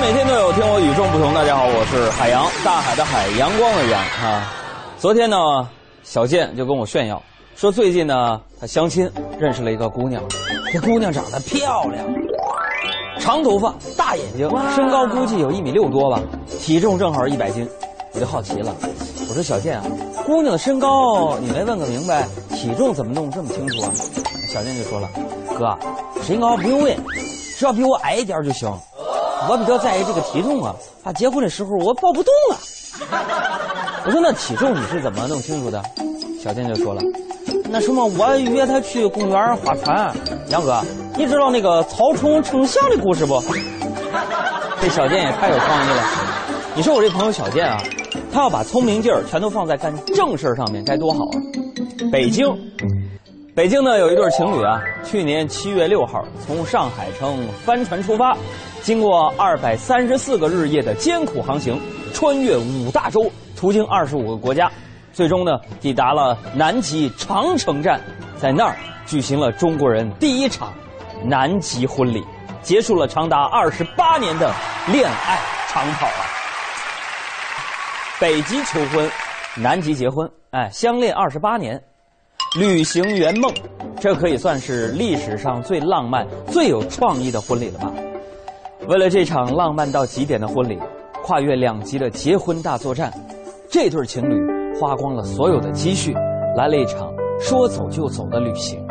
[0.00, 1.34] 每天都有，听我与众不同。
[1.34, 4.52] 大家好，我是海洋，大海的海，阳光的阳啊。
[4.96, 5.36] 昨天呢，
[6.04, 7.20] 小健就跟我炫耀
[7.56, 10.22] 说，最近呢，他相亲认识了一个姑娘，
[10.72, 12.06] 这姑娘长得漂亮，
[13.18, 16.22] 长头发，大眼睛，身高估计有一米六多吧，
[16.60, 17.68] 体重正好一百斤。
[18.14, 18.74] 我就好奇了，
[19.28, 19.84] 我说小健啊，
[20.24, 23.90] 姑娘的身高你没问个明白，体重怎么弄这么清楚啊？
[24.48, 25.08] 小健就说了，
[25.58, 25.76] 哥，
[26.22, 26.96] 身高不用问，
[27.58, 28.72] 只要比我矮一点就行。
[29.48, 30.74] 我比较在意这个体重啊，
[31.04, 32.58] 怕结婚的时候我抱不动了。
[34.04, 35.82] 我说那体重你是怎么弄清楚的？
[36.42, 37.02] 小健就说了，
[37.68, 40.14] 那什么，我约他去公园划船。
[40.48, 40.82] 杨哥，
[41.16, 43.42] 你知道那个曹冲称象的故事不？
[44.80, 46.02] 这小健也太有创意了。
[46.74, 47.76] 你说我这朋友小健啊，
[48.32, 51.36] 他要把聪明劲儿全都放在干正事儿上面，该多好啊！
[52.12, 52.46] 北京，
[53.58, 58.36] 北京呢有一对情侣啊，去年七月六号从上海城帆船出发。
[58.82, 61.76] 经过二百三十四个日夜的艰苦航行，
[62.14, 64.70] 穿越五大洲，途经二十五个国家，
[65.12, 68.00] 最终呢抵达了南极长城站，
[68.36, 70.72] 在那儿举行了中国人第一场
[71.24, 72.24] 南极婚礼，
[72.62, 74.54] 结束了长达二十八年的
[74.92, 76.22] 恋爱长跑啊！
[78.20, 79.10] 北极求婚，
[79.56, 81.82] 南极结婚，哎，相恋二十八年，
[82.56, 83.52] 旅行圆梦，
[84.00, 87.92] 这可以算是历史上最浪漫、最有创意的婚礼了吧？
[88.88, 90.78] 为了这场浪漫到极点的婚礼，
[91.22, 93.12] 跨越两极的结婚大作战，
[93.68, 94.34] 这对情侣
[94.80, 96.14] 花光了所有的积蓄，
[96.56, 98.82] 来了一场说走就走的旅行。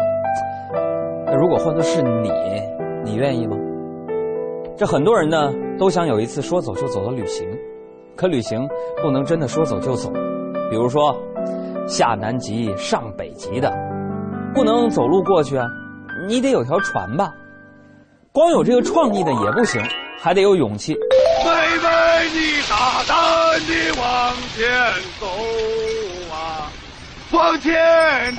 [1.26, 2.30] 那如果换作是你，
[3.04, 3.58] 你愿意吗？
[4.78, 7.50] 这很多人呢都想有一次说走就走的旅行，
[8.16, 8.70] 可旅行
[9.02, 10.12] 不能真的说走就走。
[10.70, 11.18] 比如说，
[11.88, 13.74] 下南极上北极的，
[14.54, 15.66] 不能走路过去啊，
[16.28, 17.32] 你得有条船吧。
[18.34, 19.82] 光有这个创意的也不行，
[20.20, 20.94] 还得有勇气。
[20.94, 21.00] 妹
[21.50, 21.88] 妹，
[22.34, 23.18] 你大胆
[23.62, 24.68] 地往前
[25.18, 25.26] 走
[26.36, 26.70] 啊，
[27.32, 27.74] 往前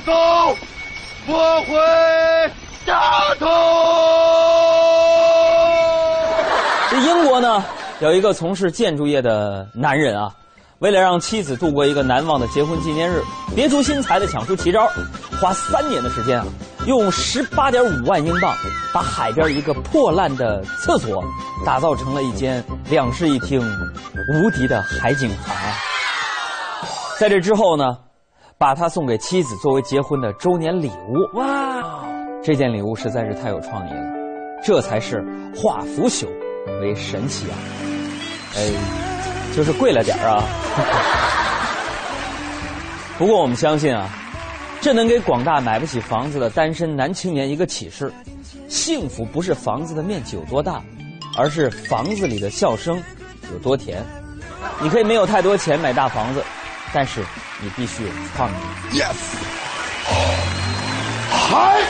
[0.05, 0.13] 走，
[1.27, 1.75] 我会
[2.85, 3.47] 打头。
[6.91, 7.65] 这英国呢，
[7.99, 10.31] 有一个从事建筑业的男人啊。
[10.79, 13.21] 为了让妻子度过一个难忘的结婚纪念日，
[13.53, 14.87] 别出心裁的想出奇招，
[15.39, 16.45] 花三年的时间啊，
[16.87, 18.55] 用十八点五万英镑
[18.93, 21.21] 把海边一个破烂的厕所
[21.65, 25.53] 打造成了一间两室一厅无敌的海景房。
[27.19, 27.97] 在这之后呢，
[28.57, 31.37] 把它送给妻子作为结婚的周年礼物。
[31.37, 32.05] 哇，
[32.41, 33.99] 这件礼物实在是太有创意了，
[34.63, 35.21] 这才是
[35.53, 36.25] 化腐朽
[36.79, 37.55] 为神奇啊！
[38.55, 39.08] 哎。
[39.55, 40.43] 就是贵了点啊，
[43.17, 44.09] 不过我们相信啊，
[44.79, 48.13] 这能给广大买不起房子的单身男青年一个启示：
[48.69, 50.81] 幸福不是房子的面积有多大，
[51.35, 53.03] 而是房子里的笑声
[53.51, 54.05] 有多甜。
[54.81, 56.43] 你可以没有太多钱买大房子，
[56.93, 57.21] 但是
[57.61, 58.53] 你必须有创意。
[58.97, 59.15] Yes，
[61.29, 61.81] 嗨，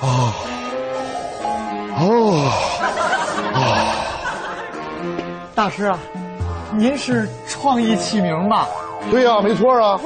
[0.00, 0.34] 啊，
[1.96, 2.69] 哦。
[5.60, 5.98] 大师啊，
[6.74, 8.66] 您是创意起名吧？
[9.10, 10.00] 对呀，没错啊。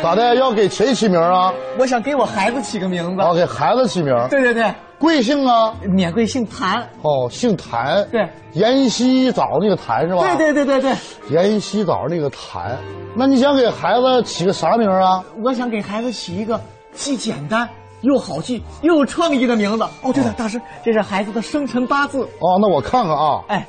[0.00, 0.36] 咋的？
[0.36, 1.52] 要给谁起名啊？
[1.80, 3.20] 我想给我孩子起个名字。
[3.20, 4.14] 哦，给孩子起名。
[4.30, 4.72] 对对对。
[5.00, 5.74] 贵姓啊？
[5.82, 6.80] 免贵姓谭。
[7.02, 8.08] 哦，姓谭。
[8.12, 10.20] 对，沿溪枣那个谭是吧？
[10.36, 10.94] 对对对对对，
[11.28, 12.78] 沿溪枣那个谭。
[13.16, 15.24] 那你想给孩子起个啥名啊？
[15.42, 16.60] 我想给孩子起一个
[16.92, 17.68] 既简单
[18.02, 19.82] 又好记又有创意的名字。
[20.02, 22.20] 哦，对了，大师，这是孩子的生辰八字。
[22.38, 23.42] 哦，那我看看啊。
[23.48, 23.66] 哎，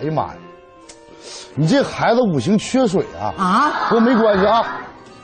[0.00, 0.34] 哎呀妈呀，
[1.54, 3.34] 你这孩子五行缺水啊！
[3.36, 4.64] 啊，不过没关系啊，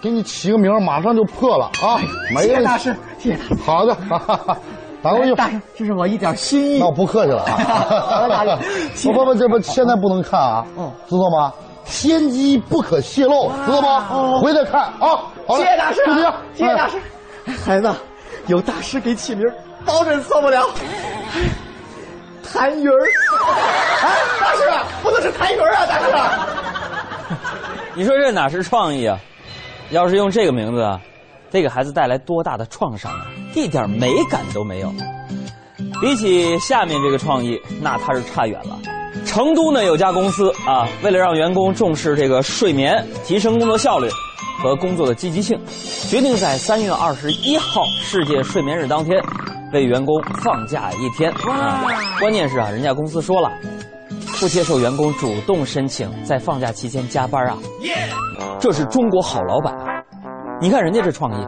[0.01, 1.99] 给你起个名，马上就破了啊！
[2.35, 3.55] 没谢谢大师，谢谢大师。
[3.65, 4.57] 好的，哈哈哈。
[5.03, 6.79] 打过去，大师，这是我一点心意。
[6.81, 8.59] 那我不客气了啊！
[9.05, 11.53] 不不不，这不现在不能看啊，嗯知道吗？
[11.85, 14.39] 天机不可泄露，知道吗？
[14.43, 15.25] 回来看啊！
[15.47, 16.99] 好谢谢大师，就这样，谢谢大师。
[17.65, 17.91] 孩子，
[18.49, 19.47] 有大师给起名，
[19.87, 20.67] 保准错不了。
[22.43, 22.99] 谭云儿，
[24.01, 24.63] 哎，大师，
[25.03, 26.07] 不能是台云啊，大师。
[27.95, 29.19] 你说这哪是创意啊？
[29.91, 31.01] 要是用这个名字啊？
[31.51, 33.27] 得给孩子带来多大的创伤啊！
[33.55, 34.93] 一点美感都没有。
[36.01, 38.79] 比起下面这个创意，那他是差远了。
[39.25, 44.09] 成都呢有家公司啊，为了让员工重视这个睡眠，提升工作效率
[44.63, 45.59] 和工作的积极性，
[46.09, 49.21] 决定在三月二十一号世界睡眠日当天，
[49.73, 51.31] 为员工放假一天。
[51.33, 51.85] 啊，
[52.21, 53.51] 关键是啊，人家公司说了，
[54.41, 57.57] 不接受员工主动申请在放假期间加班啊。
[58.59, 59.75] 这是中国好老板。
[60.61, 61.47] 你看人家这创意，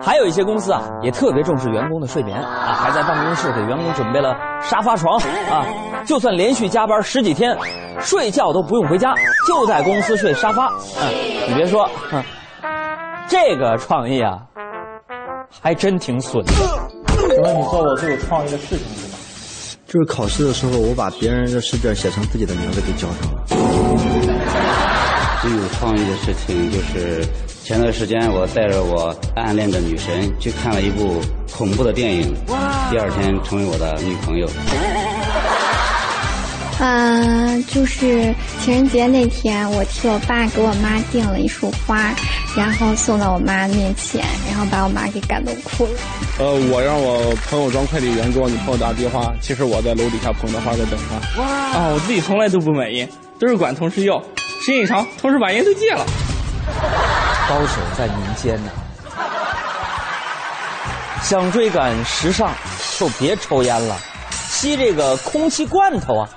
[0.00, 5.18] 还有一些公司啊，也特别重视员工的睡眠啊，还在办公室给员工准备了沙发床
[5.50, 5.66] 啊，
[6.06, 7.54] 就算连续加班十几天，
[8.00, 9.12] 睡觉都不用回家，
[9.46, 10.68] 就在公司睡沙发。
[10.98, 11.12] 嗯，
[11.48, 12.22] 你别说，哼，
[13.28, 14.38] 这个创意啊，
[15.60, 16.52] 还真挺损的。
[17.36, 19.18] 请问你做过最有创意的事情是什么？
[19.86, 23.44] 就是考试的时候，我把别人的试卷写成自己的名字给交上了。
[25.42, 27.22] 最有创意的事情就是
[27.62, 31.20] 前段时间我带着我暗恋的女神去看了一部
[31.54, 32.34] 恐怖的电影，
[32.90, 34.48] 第二天成为我的女朋友。
[36.78, 42.14] 嗯，就是情人节那天，我替我爸给我妈订了一束花，
[42.54, 45.92] 然后送到我妈面前，然后把我妈给感动哭了。
[46.38, 51.40] 呃，我让我朋友装快递员给我女朋友打电话，其实我在楼底下捧着花在等她。
[51.40, 51.48] 哇！
[51.48, 53.08] 啊，我自己从来都不买烟，
[53.40, 54.20] 都是管同事要。
[54.60, 56.04] 时间一长，同事把烟都戒了。
[57.48, 58.70] 高手在民间呢，
[61.22, 62.50] 想追赶时尚，
[62.98, 63.96] 就别抽烟了，
[64.30, 66.28] 吸这个空气罐头啊！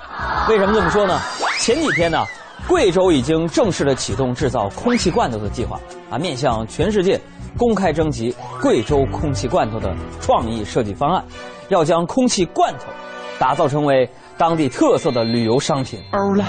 [0.48, 1.18] 为什么这么说呢？
[1.60, 2.24] 前几天呢，
[2.68, 5.78] 贵州已经正式的启动制造空气罐头的计划
[6.10, 7.20] 啊，面向全世界
[7.56, 11.24] 公开征集贵州空气罐头的创意设计方案，
[11.68, 12.86] 要将空气罐头
[13.38, 16.00] 打造成为当地特色的旅游商品。
[16.12, 16.44] 欧了。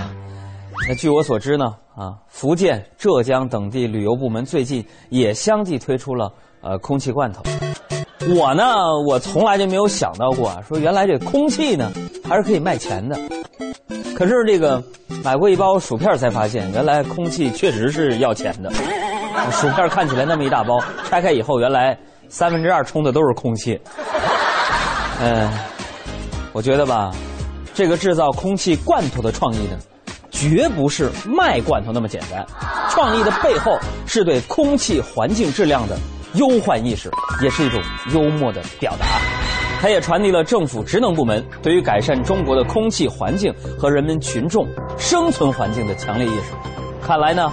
[0.88, 1.66] 那据我所知呢，
[1.96, 7.44] 啊，福建、浙江等地旅游部门最近也相继推出了呃空气罐头。
[8.30, 8.64] 我呢，
[9.08, 11.92] 我从来就没有想到过，说原来这空气呢
[12.28, 13.20] 还是可以卖钱的。
[14.16, 14.82] 可是这个
[15.24, 18.72] 买过一包薯片才发现，原来空气确实是要钱的。
[19.52, 21.98] 薯片看起来那么一大包，拆开以后原来
[22.30, 23.80] 三分之二充的都是空气。
[25.20, 25.50] 嗯，
[26.54, 27.12] 我觉得吧，
[27.74, 29.78] 这个制造空气罐头的创意呢。
[30.30, 32.44] 绝不是卖罐头那么简单，
[32.90, 35.96] 创意的背后是对空气环境质量的
[36.34, 37.12] 忧患意识，
[37.42, 37.82] 也是一种
[38.14, 39.06] 幽默的表达。
[39.82, 44.68] 它也传递了政府职能部门对于改善中国的空气环境和人民群众
[44.98, 46.54] 生存环境的强烈意识。
[47.02, 47.52] 看来呢，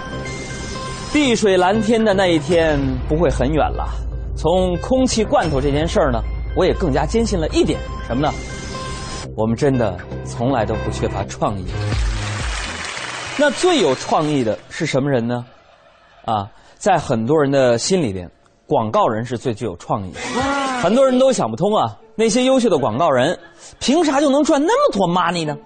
[1.11, 3.89] 碧水蓝天的那一天不会很远了。
[4.37, 6.21] 从空气罐头这件事儿呢，
[6.55, 8.31] 我也更加坚信了一点什么呢？
[9.35, 11.65] 我们真的从来都不缺乏创意。
[13.37, 15.45] 那最有创意的是什么人呢？
[16.25, 18.29] 啊，在很多人的心里边，
[18.69, 20.19] 广告人是最具有创意的。
[20.79, 23.37] 很多人都想不通啊，那些优秀的广告人，
[23.79, 25.57] 凭啥就能赚那么多 money 呢？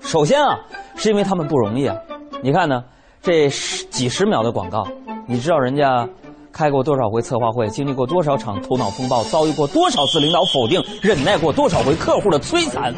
[0.00, 0.58] 首先啊，
[0.96, 1.96] 是因为他们不容易啊。
[2.42, 2.82] 你看呢，
[3.22, 4.84] 这十几十秒的广告，
[5.28, 6.08] 你知道人家
[6.52, 12.92] 开过多少回策划会，经历过多少场头脑风暴，遭遇过多少次领导否定，忍耐过多少回客户的摧残，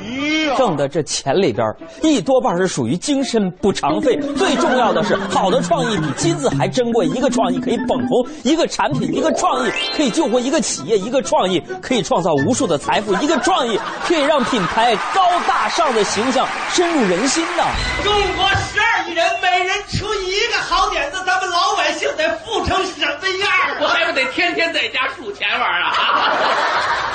[0.57, 1.67] 挣的这钱里边
[2.03, 4.17] 一多半是属于精神补偿费。
[4.37, 7.07] 最重要的是，好的创意比金子还珍贵。
[7.07, 17.65] 一个创意可以捧红一个产品，一个创意可以救活一个企业，一个创意可以创造无数的财富，一个创意可以让品牌高大上的形象深入人心呐。
[18.03, 23.51] 中国十二人，每人出一个好点子，咱们老百姓得富成什么样？
[23.81, 25.93] 我还不得天天在家数钱玩啊？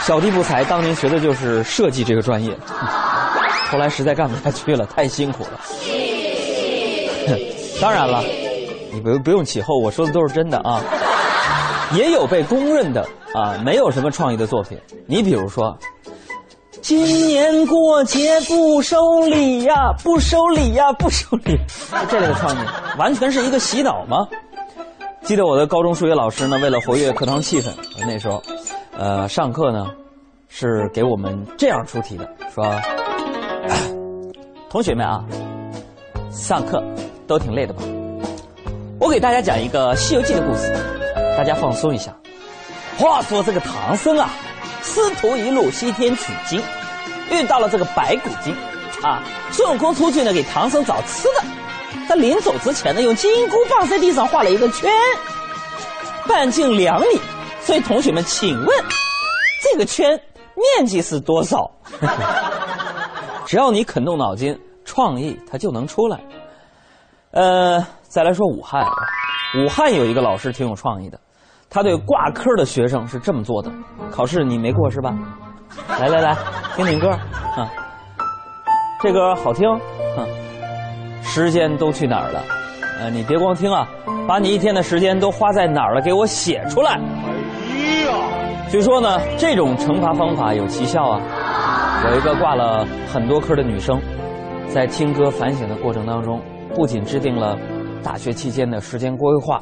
[0.01, 2.55] 小弟不才，当年学的就是设计这个专业，
[3.71, 5.59] 后来实在干不下去了，太辛苦了。
[7.81, 8.23] 当然了，
[8.91, 10.81] 你不不用起哄，我说的都是真的啊。
[11.93, 14.79] 也有被公认的啊，没有什么创意的作品。
[15.07, 15.77] 你比如说，
[16.87, 21.57] 今年过节不收礼呀，不收礼呀，不收礼。
[22.11, 22.59] 这类的创意，
[22.99, 24.27] 完全是一个洗脑吗？
[25.23, 27.71] 记得我的高中数学老师呢，为了活跃课堂气氛，
[28.01, 28.39] 那时候，
[28.95, 29.87] 呃，上课呢，
[30.47, 32.63] 是给我们这样出题的，说，
[34.69, 35.25] 同学们啊，
[36.29, 36.83] 上课
[37.25, 37.81] 都挺累的吧？
[38.99, 40.71] 我给大家讲一个《西游记》的故事，
[41.35, 42.15] 大家放松一下。
[42.99, 44.29] 话说这个唐僧啊，
[44.85, 46.61] 师徒一路西天取经，
[47.31, 48.55] 遇到了这个白骨精，
[49.03, 49.21] 啊，
[49.51, 51.43] 孙悟空出去呢给唐僧找吃的，
[52.07, 54.89] 他临走之前呢，用金箍棒在地上画了一个圈，
[56.27, 57.07] 半径两米。
[57.61, 58.85] 所以同学们，请问
[59.63, 60.09] 这个圈
[60.77, 61.69] 面积是多少？
[63.47, 66.19] 只要你肯动脑筋，创意它就能出来。
[67.31, 68.85] 呃，再来说武汉，
[69.57, 71.19] 武汉有一个老师挺有创意的。
[71.69, 73.71] 他对挂科的学生是这么做的：
[74.11, 75.13] 考试你没过是吧？
[75.99, 76.35] 来来来，
[76.75, 77.69] 听听歌啊，
[79.01, 79.69] 这歌好听。
[80.15, 80.25] 哼，
[81.21, 82.41] 时间都去哪儿了？
[83.01, 83.87] 呃，你别光听啊，
[84.25, 86.91] 把你一天的时间都花在哪儿了，给我写出来。
[86.93, 88.13] 哎呀，
[88.69, 91.19] 据说呢，这种惩罚方法有奇效啊。
[92.09, 93.99] 有一个挂了很多科的女生，
[94.67, 96.39] 在听歌反省的过程当中，
[96.73, 97.57] 不仅制定了
[98.01, 99.61] 大学期间的时间规划。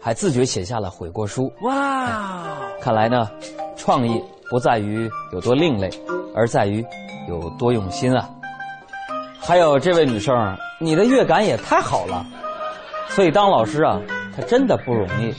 [0.00, 1.52] 还自觉写下了悔过书。
[1.62, 2.46] 哇！
[2.80, 3.28] 看来呢，
[3.76, 5.90] 创意不在于有多另类，
[6.34, 6.84] 而在于
[7.28, 8.28] 有多用心啊。
[9.38, 10.34] 还有这位女生，
[10.80, 12.24] 你的乐感也太好了，
[13.08, 14.00] 所以当老师啊，
[14.34, 15.32] 她真的不容易。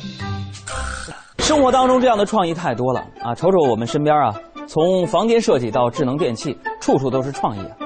[1.40, 3.34] 生活当中这样的创意太多了啊！
[3.34, 4.36] 瞅瞅我们身边啊，
[4.68, 7.78] 从房间设计到智能电器，处处都是创意啊。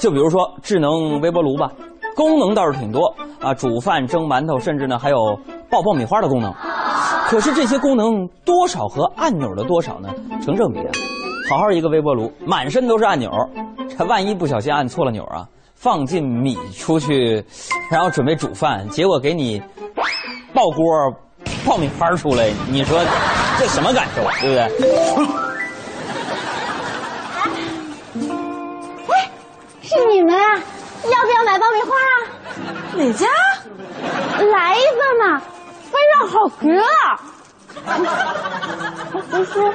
[0.00, 1.70] 就比如说智能微波炉吧，
[2.14, 5.38] 功能倒是挺多啊，煮饭、蒸馒头，甚至呢还有。
[5.70, 6.54] 爆爆米花的功能，
[7.26, 10.08] 可是这些功能多少和按钮的多少呢
[10.40, 10.90] 成正比啊！
[11.50, 13.28] 好好一个微波炉，满身都是按钮，
[13.98, 17.44] 这万一不小心按错了钮啊，放进米出去，
[17.90, 19.60] 然后准备煮饭，结果给你
[20.52, 20.86] 爆锅
[21.66, 23.00] 爆米花出来，你说
[23.58, 24.62] 这什么感受，对不对？
[29.12, 29.28] 哎，
[29.82, 30.62] 是你们啊？
[31.10, 32.14] 要不要买爆米花啊？
[32.96, 33.26] 哪家？
[34.52, 35.42] 来一份嘛。
[35.92, 36.84] 味道好极了，
[39.30, 39.72] 我说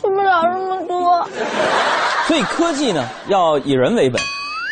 [0.00, 1.26] 吃不了那么多。
[2.28, 4.22] 所以科技呢要以人为本，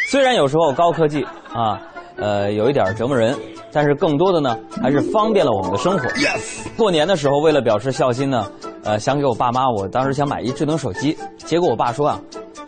[0.09, 1.81] 虽然有时候高科技啊，
[2.17, 3.37] 呃有一点折磨人，
[3.73, 6.09] 但是更多的呢还是方便了我们的生活。
[6.77, 8.47] 过年的时候为了表示孝心呢，
[8.85, 12.21] 呃想给我爸妈，我当时想买一智能手机，结果我爸说啊，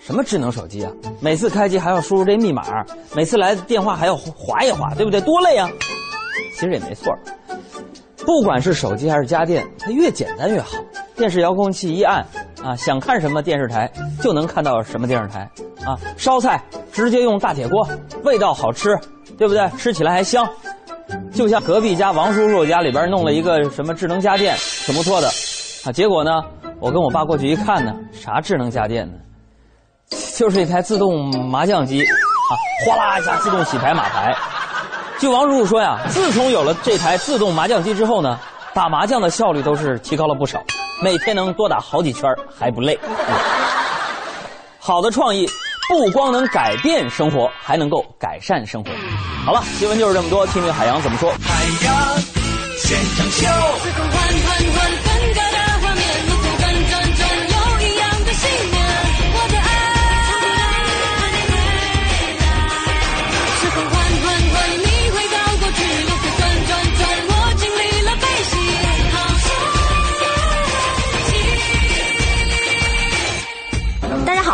[0.05, 0.91] 什么智能手机啊，
[1.21, 2.85] 每次开机还要输入这密码，
[3.15, 5.21] 每次来电话还要划一划，对不对？
[5.21, 5.71] 多累啊！
[6.55, 7.17] 其实也没错。
[8.27, 10.77] 不管是手机还是家电，它越简单越好。
[11.15, 12.27] 电视遥控器一按，
[12.65, 13.89] 啊，想看什么电视台
[14.21, 15.49] 就能看到什么电视台。
[15.85, 16.61] 啊，烧菜
[16.93, 17.89] 直接用大铁锅，
[18.25, 18.99] 味道好吃，
[19.39, 19.69] 对不对？
[19.79, 20.49] 吃起来还香。
[21.33, 25.29] 就像隔壁家王叔叔家里边弄了一个什么智能家电，挺不错的。
[25.85, 26.43] 啊，结果呢，
[26.81, 29.15] 我跟我爸过去一看呢，啥智能家电呢？
[30.37, 32.53] 就是一台自动麻将机，啊，
[32.87, 34.35] 哗啦一下自动洗牌码牌。
[35.19, 38.39] 据王叔叔说呀，自从有了这台自动麻将机之后呢，
[38.75, 40.61] 打麻将的效率都是提高了不少，
[41.01, 42.99] 每天能多打好几圈还不累。
[44.81, 45.49] 好的创意
[45.89, 48.91] 不光能改变生活，还能够改善生活。
[49.47, 51.31] 好了，新闻就是这么多，听听海洋怎么说。
[51.31, 52.19] 海洋
[52.79, 53.47] 现场秀。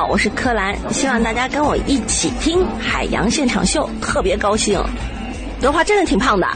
[0.09, 4.83] 我是柯蓝，希望大家跟我一起听海洋现场秀，特别高兴。
[5.61, 6.49] 德华真的挺胖的。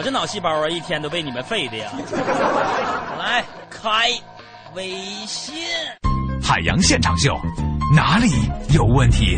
[0.00, 1.92] 我这脑细胞啊，一天都被你们废的呀！
[3.20, 4.08] 来开
[4.74, 4.92] 微
[5.26, 5.54] 信，
[6.42, 7.38] 海洋现场秀，
[7.94, 8.30] 哪里
[8.74, 9.36] 有问题？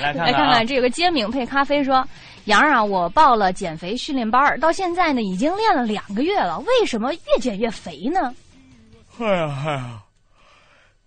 [0.00, 2.04] 来看来看看这个煎饼配咖啡说
[2.46, 8.34] ：“杨啊，我报了减肥训练班，到现在呢已经练了两个月了，为什么越减越肥呢？”
[9.20, 10.00] 哎呀哎呀，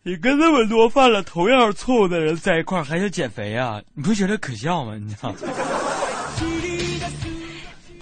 [0.03, 3.81] 你跟那么多犯了同样错误的人在一块儿，还想减肥啊？
[3.95, 4.95] 你不觉得可笑吗？
[4.97, 5.33] 你知道？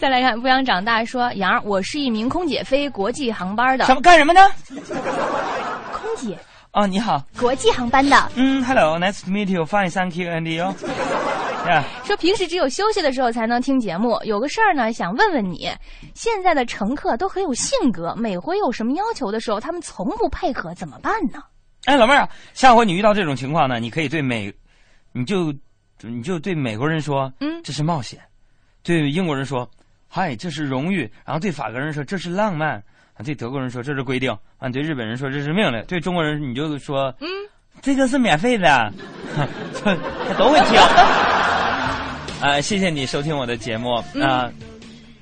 [0.02, 3.86] 再来看不想长大说杨儿，我是一名空姐，飞国际航班的。
[3.86, 4.42] 什么干什么呢？
[5.94, 6.36] 空姐，
[6.72, 8.32] 哦，你好，国际航班的。
[8.34, 10.74] 嗯，Hello，nice to meet you，fine，thank you，and you。
[11.68, 15.70] Yeah 说平时只有休息的时候才能听节目，有个事儿呢，想问问你，
[16.16, 21.44] 现在的乘客都很有性格，每回有什么要求的时候，他们从不配合，怎么办呢？
[21.86, 24.52] 哎，老妹儿啊，下回你遇到这种情况呢，你可以对美，
[25.12, 25.54] 你就
[26.02, 28.18] 你就对美国人说，嗯，这是冒险；
[28.82, 29.70] 对英国人说，
[30.14, 32.76] 嗨，这是荣誉；然后对法国人说，这是浪漫；
[33.14, 37.28] 啊，对德国人说，这是规定；啊，对日本人说，这是命令；对中国人你就说，嗯，
[37.82, 38.92] 这个是免费的，
[39.74, 39.98] 这
[40.28, 40.78] 他都会听。
[42.46, 44.52] 啊、谢谢你收听我的节目啊、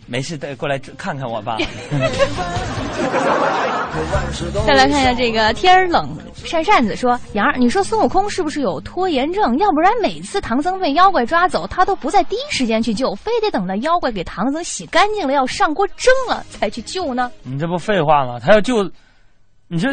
[0.07, 1.57] 没事的，过来看看我吧。
[4.65, 6.17] 再来看一下这个天儿冷
[6.49, 9.55] 扇扇子说：“杨儿，你说孙悟空是不是有拖延症？
[9.59, 17.31] 要不然每次唐僧被妖怪抓走，他都不在第一时间去救，非得等到妖怪给唐僧洗干净了，要上锅蒸了才去救呢？
[17.43, 18.39] 你这不废话吗？
[18.39, 18.83] 他要救，
[19.67, 19.87] 你这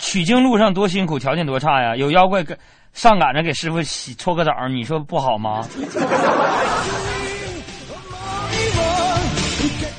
[0.00, 1.94] 取经路上多辛苦，条件多差呀！
[1.94, 2.58] 有妖怪给
[2.92, 5.64] 上赶着给师傅洗搓个澡，你说不好吗？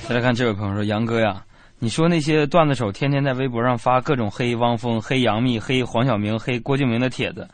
[0.08, 1.42] 再来看这位朋友说：“杨哥呀，
[1.80, 7.48] 你说那些段子手天天在微博上发各种黑汪峰、黑杨幂、黑黄晓明、黑郭敬明的帖子，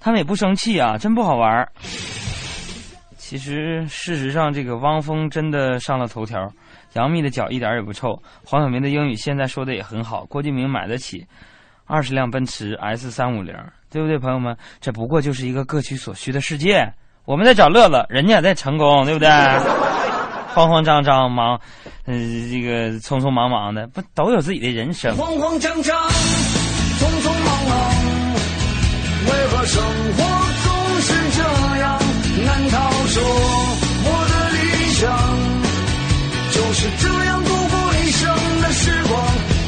[0.00, 1.68] 他们也不生气啊，真不好玩儿。
[3.16, 6.50] 其实事实上，这个汪峰真的上了头条，
[6.94, 11.24] 杨幂的脚一点也不臭，黄晓明的英语现在说的也很好，郭敬明买得起
[11.86, 13.54] 二十辆奔驰 S 三五零，
[13.92, 14.56] 对不对，朋友们？
[14.80, 16.92] 这不过就是一个各取所需的世界。
[17.24, 19.28] 我们在找乐子，人家也在成功，对不对？
[20.58, 21.60] 慌慌张张忙，
[22.06, 25.16] 嗯、这个匆匆忙忙的，不都有自己的人生？
[25.16, 25.96] 慌慌张张，
[26.98, 27.78] 匆匆忙忙，
[29.24, 29.80] 为何生
[30.16, 30.24] 活
[30.64, 31.42] 总是这
[31.78, 32.02] 样？
[32.44, 33.22] 难道说
[34.02, 34.58] 我的理
[34.94, 35.06] 想
[36.50, 38.28] 就是这样度过一生
[38.60, 39.14] 的时光？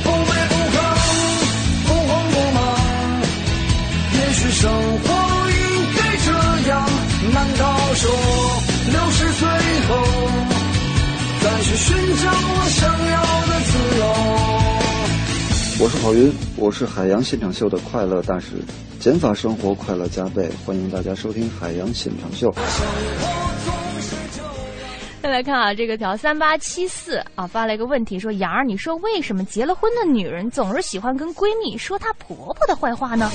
[0.02, 0.78] 不卑不亢，
[1.86, 2.58] 不慌不忙，
[4.14, 4.68] 也许生
[5.04, 5.06] 活
[11.70, 14.04] 去寻找我想要的自由？
[15.84, 18.56] 我是郝云，我是海洋现场秀的快乐大使，
[18.98, 22.52] 减法生活快乐加倍，欢迎大家收听海洋现场秀。
[25.22, 33.30] 再来看啊，这个条三八七四啊发了一个问题，说杨儿，你说为什么结了婚的女人总是喜欢跟闺蜜说她婆婆的坏话呢？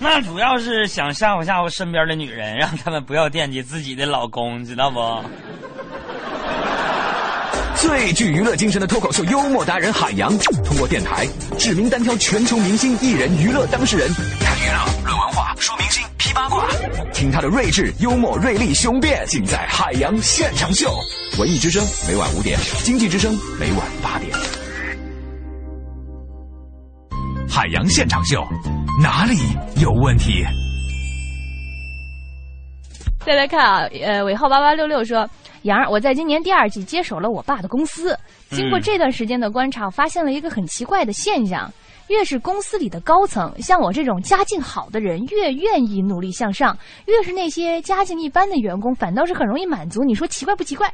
[0.00, 5.00] 那主要是想吓唬吓唬身边的女人，让他们不要惦记自己的老公，知道不？
[7.76, 11.26] 最具娱乐精神的脱口秀幽默达人海洋，通过电台
[11.58, 14.08] 指名单挑全球明星、艺人、娱乐当事人，
[14.40, 16.66] 谈娱乐、论文化、说明星、批八卦，
[17.12, 20.94] 听他的睿智、幽默、锐利、雄辩，尽在海洋现场秀。
[21.38, 24.32] 文艺之声每晚五点，经济之声每晚八点。
[27.48, 28.44] 海洋现场秀，
[29.02, 29.36] 哪里
[29.80, 30.44] 有问题？
[33.26, 35.28] 再来看啊，呃，尾号八八六六说，
[35.64, 38.16] 杨儿，我在今年第二季接手了我爸的公司，
[38.50, 41.70] 经过嗯这段时间的观察，我发现了一个很奇怪的现象。
[42.08, 50.04] 越是公司里的高层，像我这种家境好的人，越愿意努力向上；越是那些家境一般的员工，反倒是很容易满足。
[50.04, 50.92] 你说奇怪不奇怪？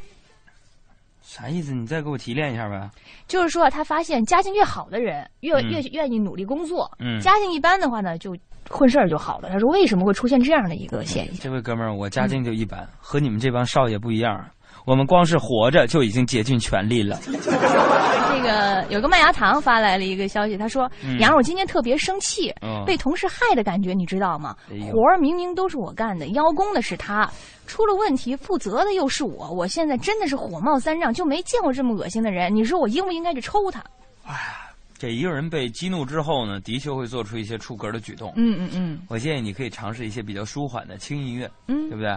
[1.20, 1.74] 啥意思？
[1.74, 2.88] 你再给我提炼一下呗。
[3.26, 8.36] 就是说，他发现家境越好的人，越、嗯越愿意努力工作；嗯家境一般的话呢，就
[8.68, 9.48] 混事儿就好了。
[9.50, 11.34] 他说，为什么会出现这样的一个现象？
[11.40, 14.48] 这位哥们儿，我家境就一般，和你们这帮少爷不一样。
[14.84, 17.18] 我们光是活着就已经竭尽全力了。
[17.24, 24.56] 这个有个麦芽糖发来了一个消息，他说：“嗯杨儿，我今天特别生气，嗯被同事害的感觉，你知道吗？
[24.70, 27.30] 哎活儿明明都是我干的，邀功的是他，
[27.66, 32.54] 出了问题负责的又是我，我现在真的是火冒三丈，就没见过这么恶心的人。
[32.54, 33.84] 你说我应不应该去抽他？
[34.24, 34.66] 哎呀
[34.98, 38.32] 这一个人被激怒之后呢，的确会做出一些出格的举动。
[38.36, 42.14] 嗯嗯嗯，我建议你可以尝试一些比较舒缓的轻音乐，嗯对不对？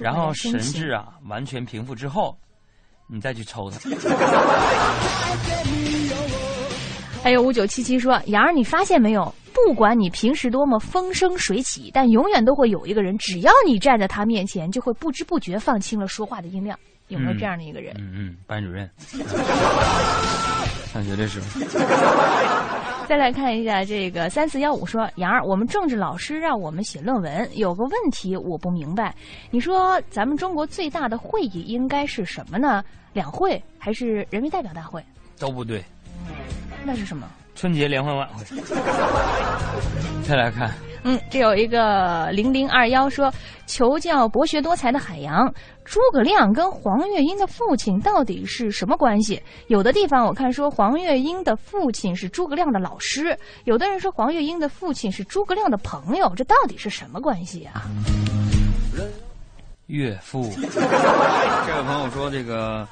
[0.00, 2.36] 然后神志啊完全平复之后，
[3.08, 3.78] 你再去抽他。
[7.22, 9.34] 还有五九七七说：“杨儿，你发现没有？
[9.54, 16.78] 不管你平时多么风生水起，但永远都会有一个人，只要你站在他面前，就会不知不觉放轻了说话的音量。
[17.08, 17.94] 有没有嗯这样的一个人？
[17.98, 18.90] 嗯嗯，班主任，
[20.92, 21.46] 上学的时候，
[23.08, 29.14] 再来看一下这个三四幺五说：“杨儿，我们政治老师让我们写论文，有个问题我不明白。
[29.50, 32.82] 你说咱们中国最大的会议应该是什么呢？
[33.12, 35.04] 两会还是人民代表大会？
[35.38, 35.84] 都不对。
[36.84, 37.28] 那是什么？
[37.54, 38.44] 春节联欢晚会。
[40.26, 40.72] 再来看，
[41.04, 43.32] 嗯，这有一个零零二幺说，
[43.66, 45.52] 求教博学多才的海洋，
[45.84, 49.42] 诸葛亮跟黄月英的父亲到底是什么关系？
[49.68, 57.82] 有的地方我看说黄月英的父亲是诸葛亮的老师，有的人说黄月英的父亲是诸葛亮的朋友，这到底是什么关系啊？
[59.88, 62.88] 岳父， 这位朋友说这个。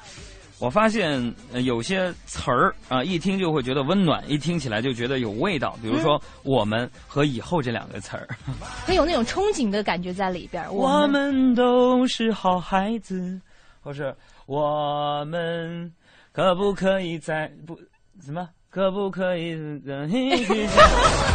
[0.63, 1.21] 我发现
[1.65, 5.77] 有些词儿啊，一听就会觉得温暖，一听起来就觉得有味道。
[5.83, 8.29] 比如说“我们”和“以后”这两个词儿，
[8.87, 10.73] 很有那种憧憬的感觉在里边。
[10.73, 13.41] 我们都是好孩子，
[13.81, 14.15] 或是
[14.47, 15.93] 我们
[16.31, 17.77] 可不可以在不
[18.25, 18.49] 什么？
[18.73, 19.55] 可不可以？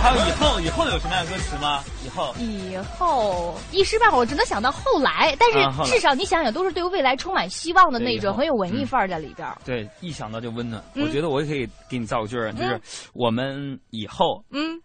[0.02, 1.84] 还有以后，以后有什么样的歌词吗？
[2.04, 5.60] 以后，以后一时半会儿我只能想到后来，但是
[5.92, 9.48] 至少你想想，都是对未来充满希望的那种，很有文艺范儿在里边。
[9.64, 10.84] 对，一想到就温暖。
[10.96, 12.82] 我觉得我也可以给你造个句儿，就是
[13.14, 14.82] 我们以后，嗯。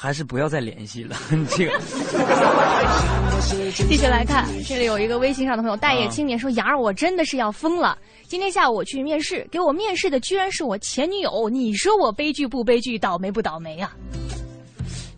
[0.00, 1.16] 还是不要再联系了。
[1.50, 1.80] 这个，
[3.88, 7.98] 继续来看，这里有一个微信上的朋友，待业青年说：“杨儿，我真的是要疯了！
[8.28, 11.48] 今天下午我去面试，给我面试的居然是我前女友。
[11.48, 13.92] 你说我悲剧不悲剧，倒霉不倒霉啊？”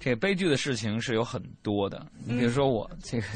[0.01, 3.27] 这悲剧的事情是有很多的，你比如说我这个，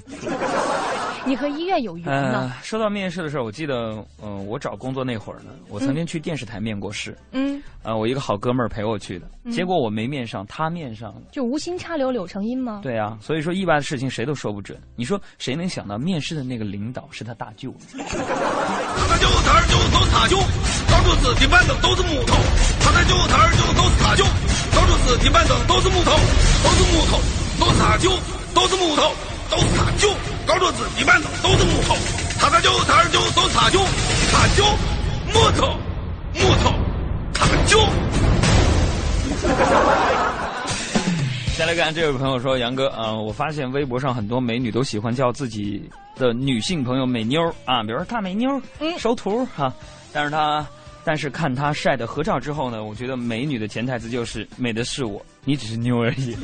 [1.26, 2.50] 你和医院有缘呢。
[2.62, 7.16] 说到面试的时候，我记得，嗯，我找工作那会儿呢，我曾经去电视台面过试。
[7.32, 7.62] 嗯。
[7.82, 11.20] 啊，我一个好哥们儿陪我去的，结果我没面上，他面上了。
[11.30, 12.80] 就无心插柳柳成荫吗？
[12.82, 14.80] 对啊，所以说意外的事情谁都说不准。
[14.96, 17.74] 你说谁能想到面试的那个领导是他大舅？
[17.92, 20.38] 他大舅子儿就都是他舅，
[20.90, 22.34] 高柱子的板凳都是木头。
[22.84, 24.24] 他的舅子儿就都是他舅，
[24.76, 26.12] 高柱子的板凳都是木头。
[26.64, 27.20] 都是木头，
[27.60, 28.10] 都是他舅，
[28.54, 29.12] 都是木头，
[29.50, 30.08] 都是他舅。
[30.46, 31.94] 高桌子、地板子都是木头，
[32.40, 33.80] 他的舅、他二舅都是他舅，
[34.32, 34.64] 他舅
[35.32, 35.76] 木头，
[36.32, 36.72] 木头，
[37.34, 37.80] 他舅。
[41.58, 49.72] 再来看这位朋友说：“杨哥啊，我发现微博上很多美女都喜欢叫自己的女性朋友美妞啊，比如说大美妞，嗯，收徒哈。
[50.12, 50.66] 但是她，
[51.04, 56.34] 但是看她晒的合照之后呢，我觉得美女的潜台词就是美的是我。”你只是妞而已。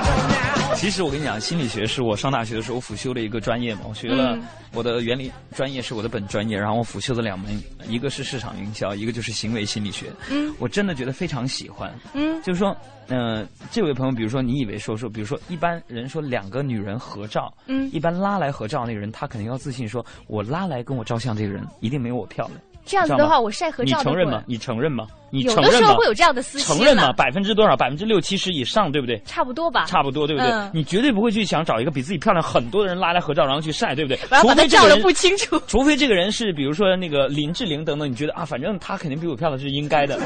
[0.76, 3.80] 其实我跟你讲，心理学是我上大学的时候辅修的一个专业嘛。
[3.88, 4.38] 我学了
[4.74, 10.12] 我的原理专业是我的本专业，然后我辅修的两门，一个是市场营销，一个就是行为心理学。
[10.30, 11.90] 嗯，我真的觉得非常喜欢。
[12.12, 12.76] 嗯，就是说，
[13.08, 22.60] 嗯，这位朋友，比如说你以为说说，比如说一般人说两个女人合照，嗯，一般拉来合照那个人，他肯定要自信说，我拉来跟我照相这个人一定没有我漂亮。
[22.86, 23.98] 这样子的话，我晒合照。
[23.98, 24.42] 你承认吗？
[24.46, 25.06] 你承认吗？
[25.30, 26.76] 你有的时候会有这样的私心。
[26.76, 27.12] 承认吗？
[27.12, 27.76] 百分之多少？
[27.76, 29.20] 百分之六七十以上，对不对？
[29.26, 29.84] 差不多吧。
[29.86, 30.50] 差不多，对不对？
[30.72, 34.18] 你绝对不会去想找一个比自己漂亮很多的人拉来合照，然后去晒，对不对？
[34.30, 35.60] 我要把他照的不清楚。
[35.66, 40.16] 除非这个人是，比如说那个林志玲等等，你觉得啊，反正他肯定比我漂亮是应该的。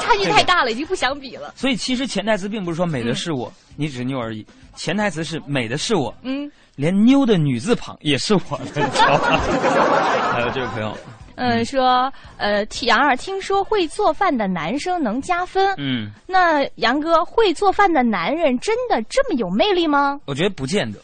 [0.00, 1.52] 差距太大了，已经不想比了。
[1.54, 4.44] 所以其实潜台词并不是说美的是我，你只是妞而已。
[4.74, 8.82] 潜台词是美的是我，嗯，连妞的女字旁也是我的。
[10.32, 10.96] 还有这位朋友。
[11.36, 15.74] 嗯，说呃，杨儿听说会做饭的男生能加分。
[15.78, 20.20] 嗯，那杨哥会做饭的男人真的这么有魅力吗？
[20.26, 20.98] 我觉得不见得。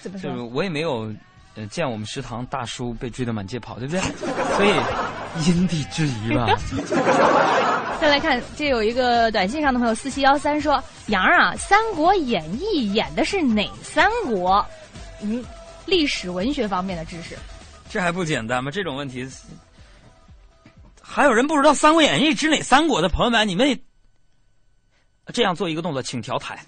[0.00, 0.44] 怎么说？
[0.46, 1.12] 我也没有
[1.56, 4.00] 呃见我们食堂大叔被追得满街跑，对不对？
[4.56, 4.72] 所以
[5.46, 6.46] 因地制宜吧。
[8.00, 14.64] 再来看，这有一个短信上的朋友四七幺三说：“杨儿啊，《三国演义》演的是哪三国？
[15.22, 15.42] 嗯，
[15.86, 17.36] 历史文学方面的知识。
[17.88, 18.70] 这还不简单吗？
[18.70, 19.26] 这种问题。
[21.08, 23.78] 还有人不知道《三国演义》指哪三国的朋友们，你们
[25.32, 26.58] 这样做一个动作，请调台，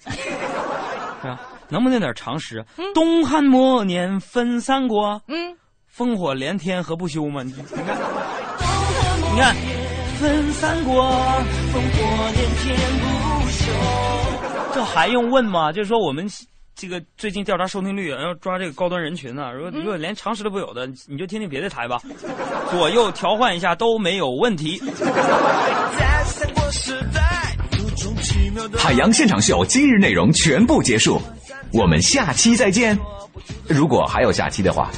[1.21, 1.39] 是 吧？
[1.67, 2.65] 能不能有点常识？
[2.95, 5.55] 东汉末年分三国，嗯，
[5.95, 7.43] 烽火连天何不休嘛？
[7.43, 7.63] 你看，
[9.33, 9.55] 你看，
[10.19, 13.71] 分三国，烽火连天不休，
[14.73, 15.71] 这还用问吗？
[15.71, 16.27] 就是说我们。
[16.79, 19.51] 这个最近调查收听率，要抓这个高端人群呢。
[19.51, 22.01] 如果如果连常识都不有的，你就听听别的台吧，
[22.71, 24.81] 左右调换一下都没有问题。
[28.77, 31.21] 海洋现场秀今日内容全部结束，
[31.73, 32.97] 我们下期再见。
[33.67, 34.89] 如果还有下期的话。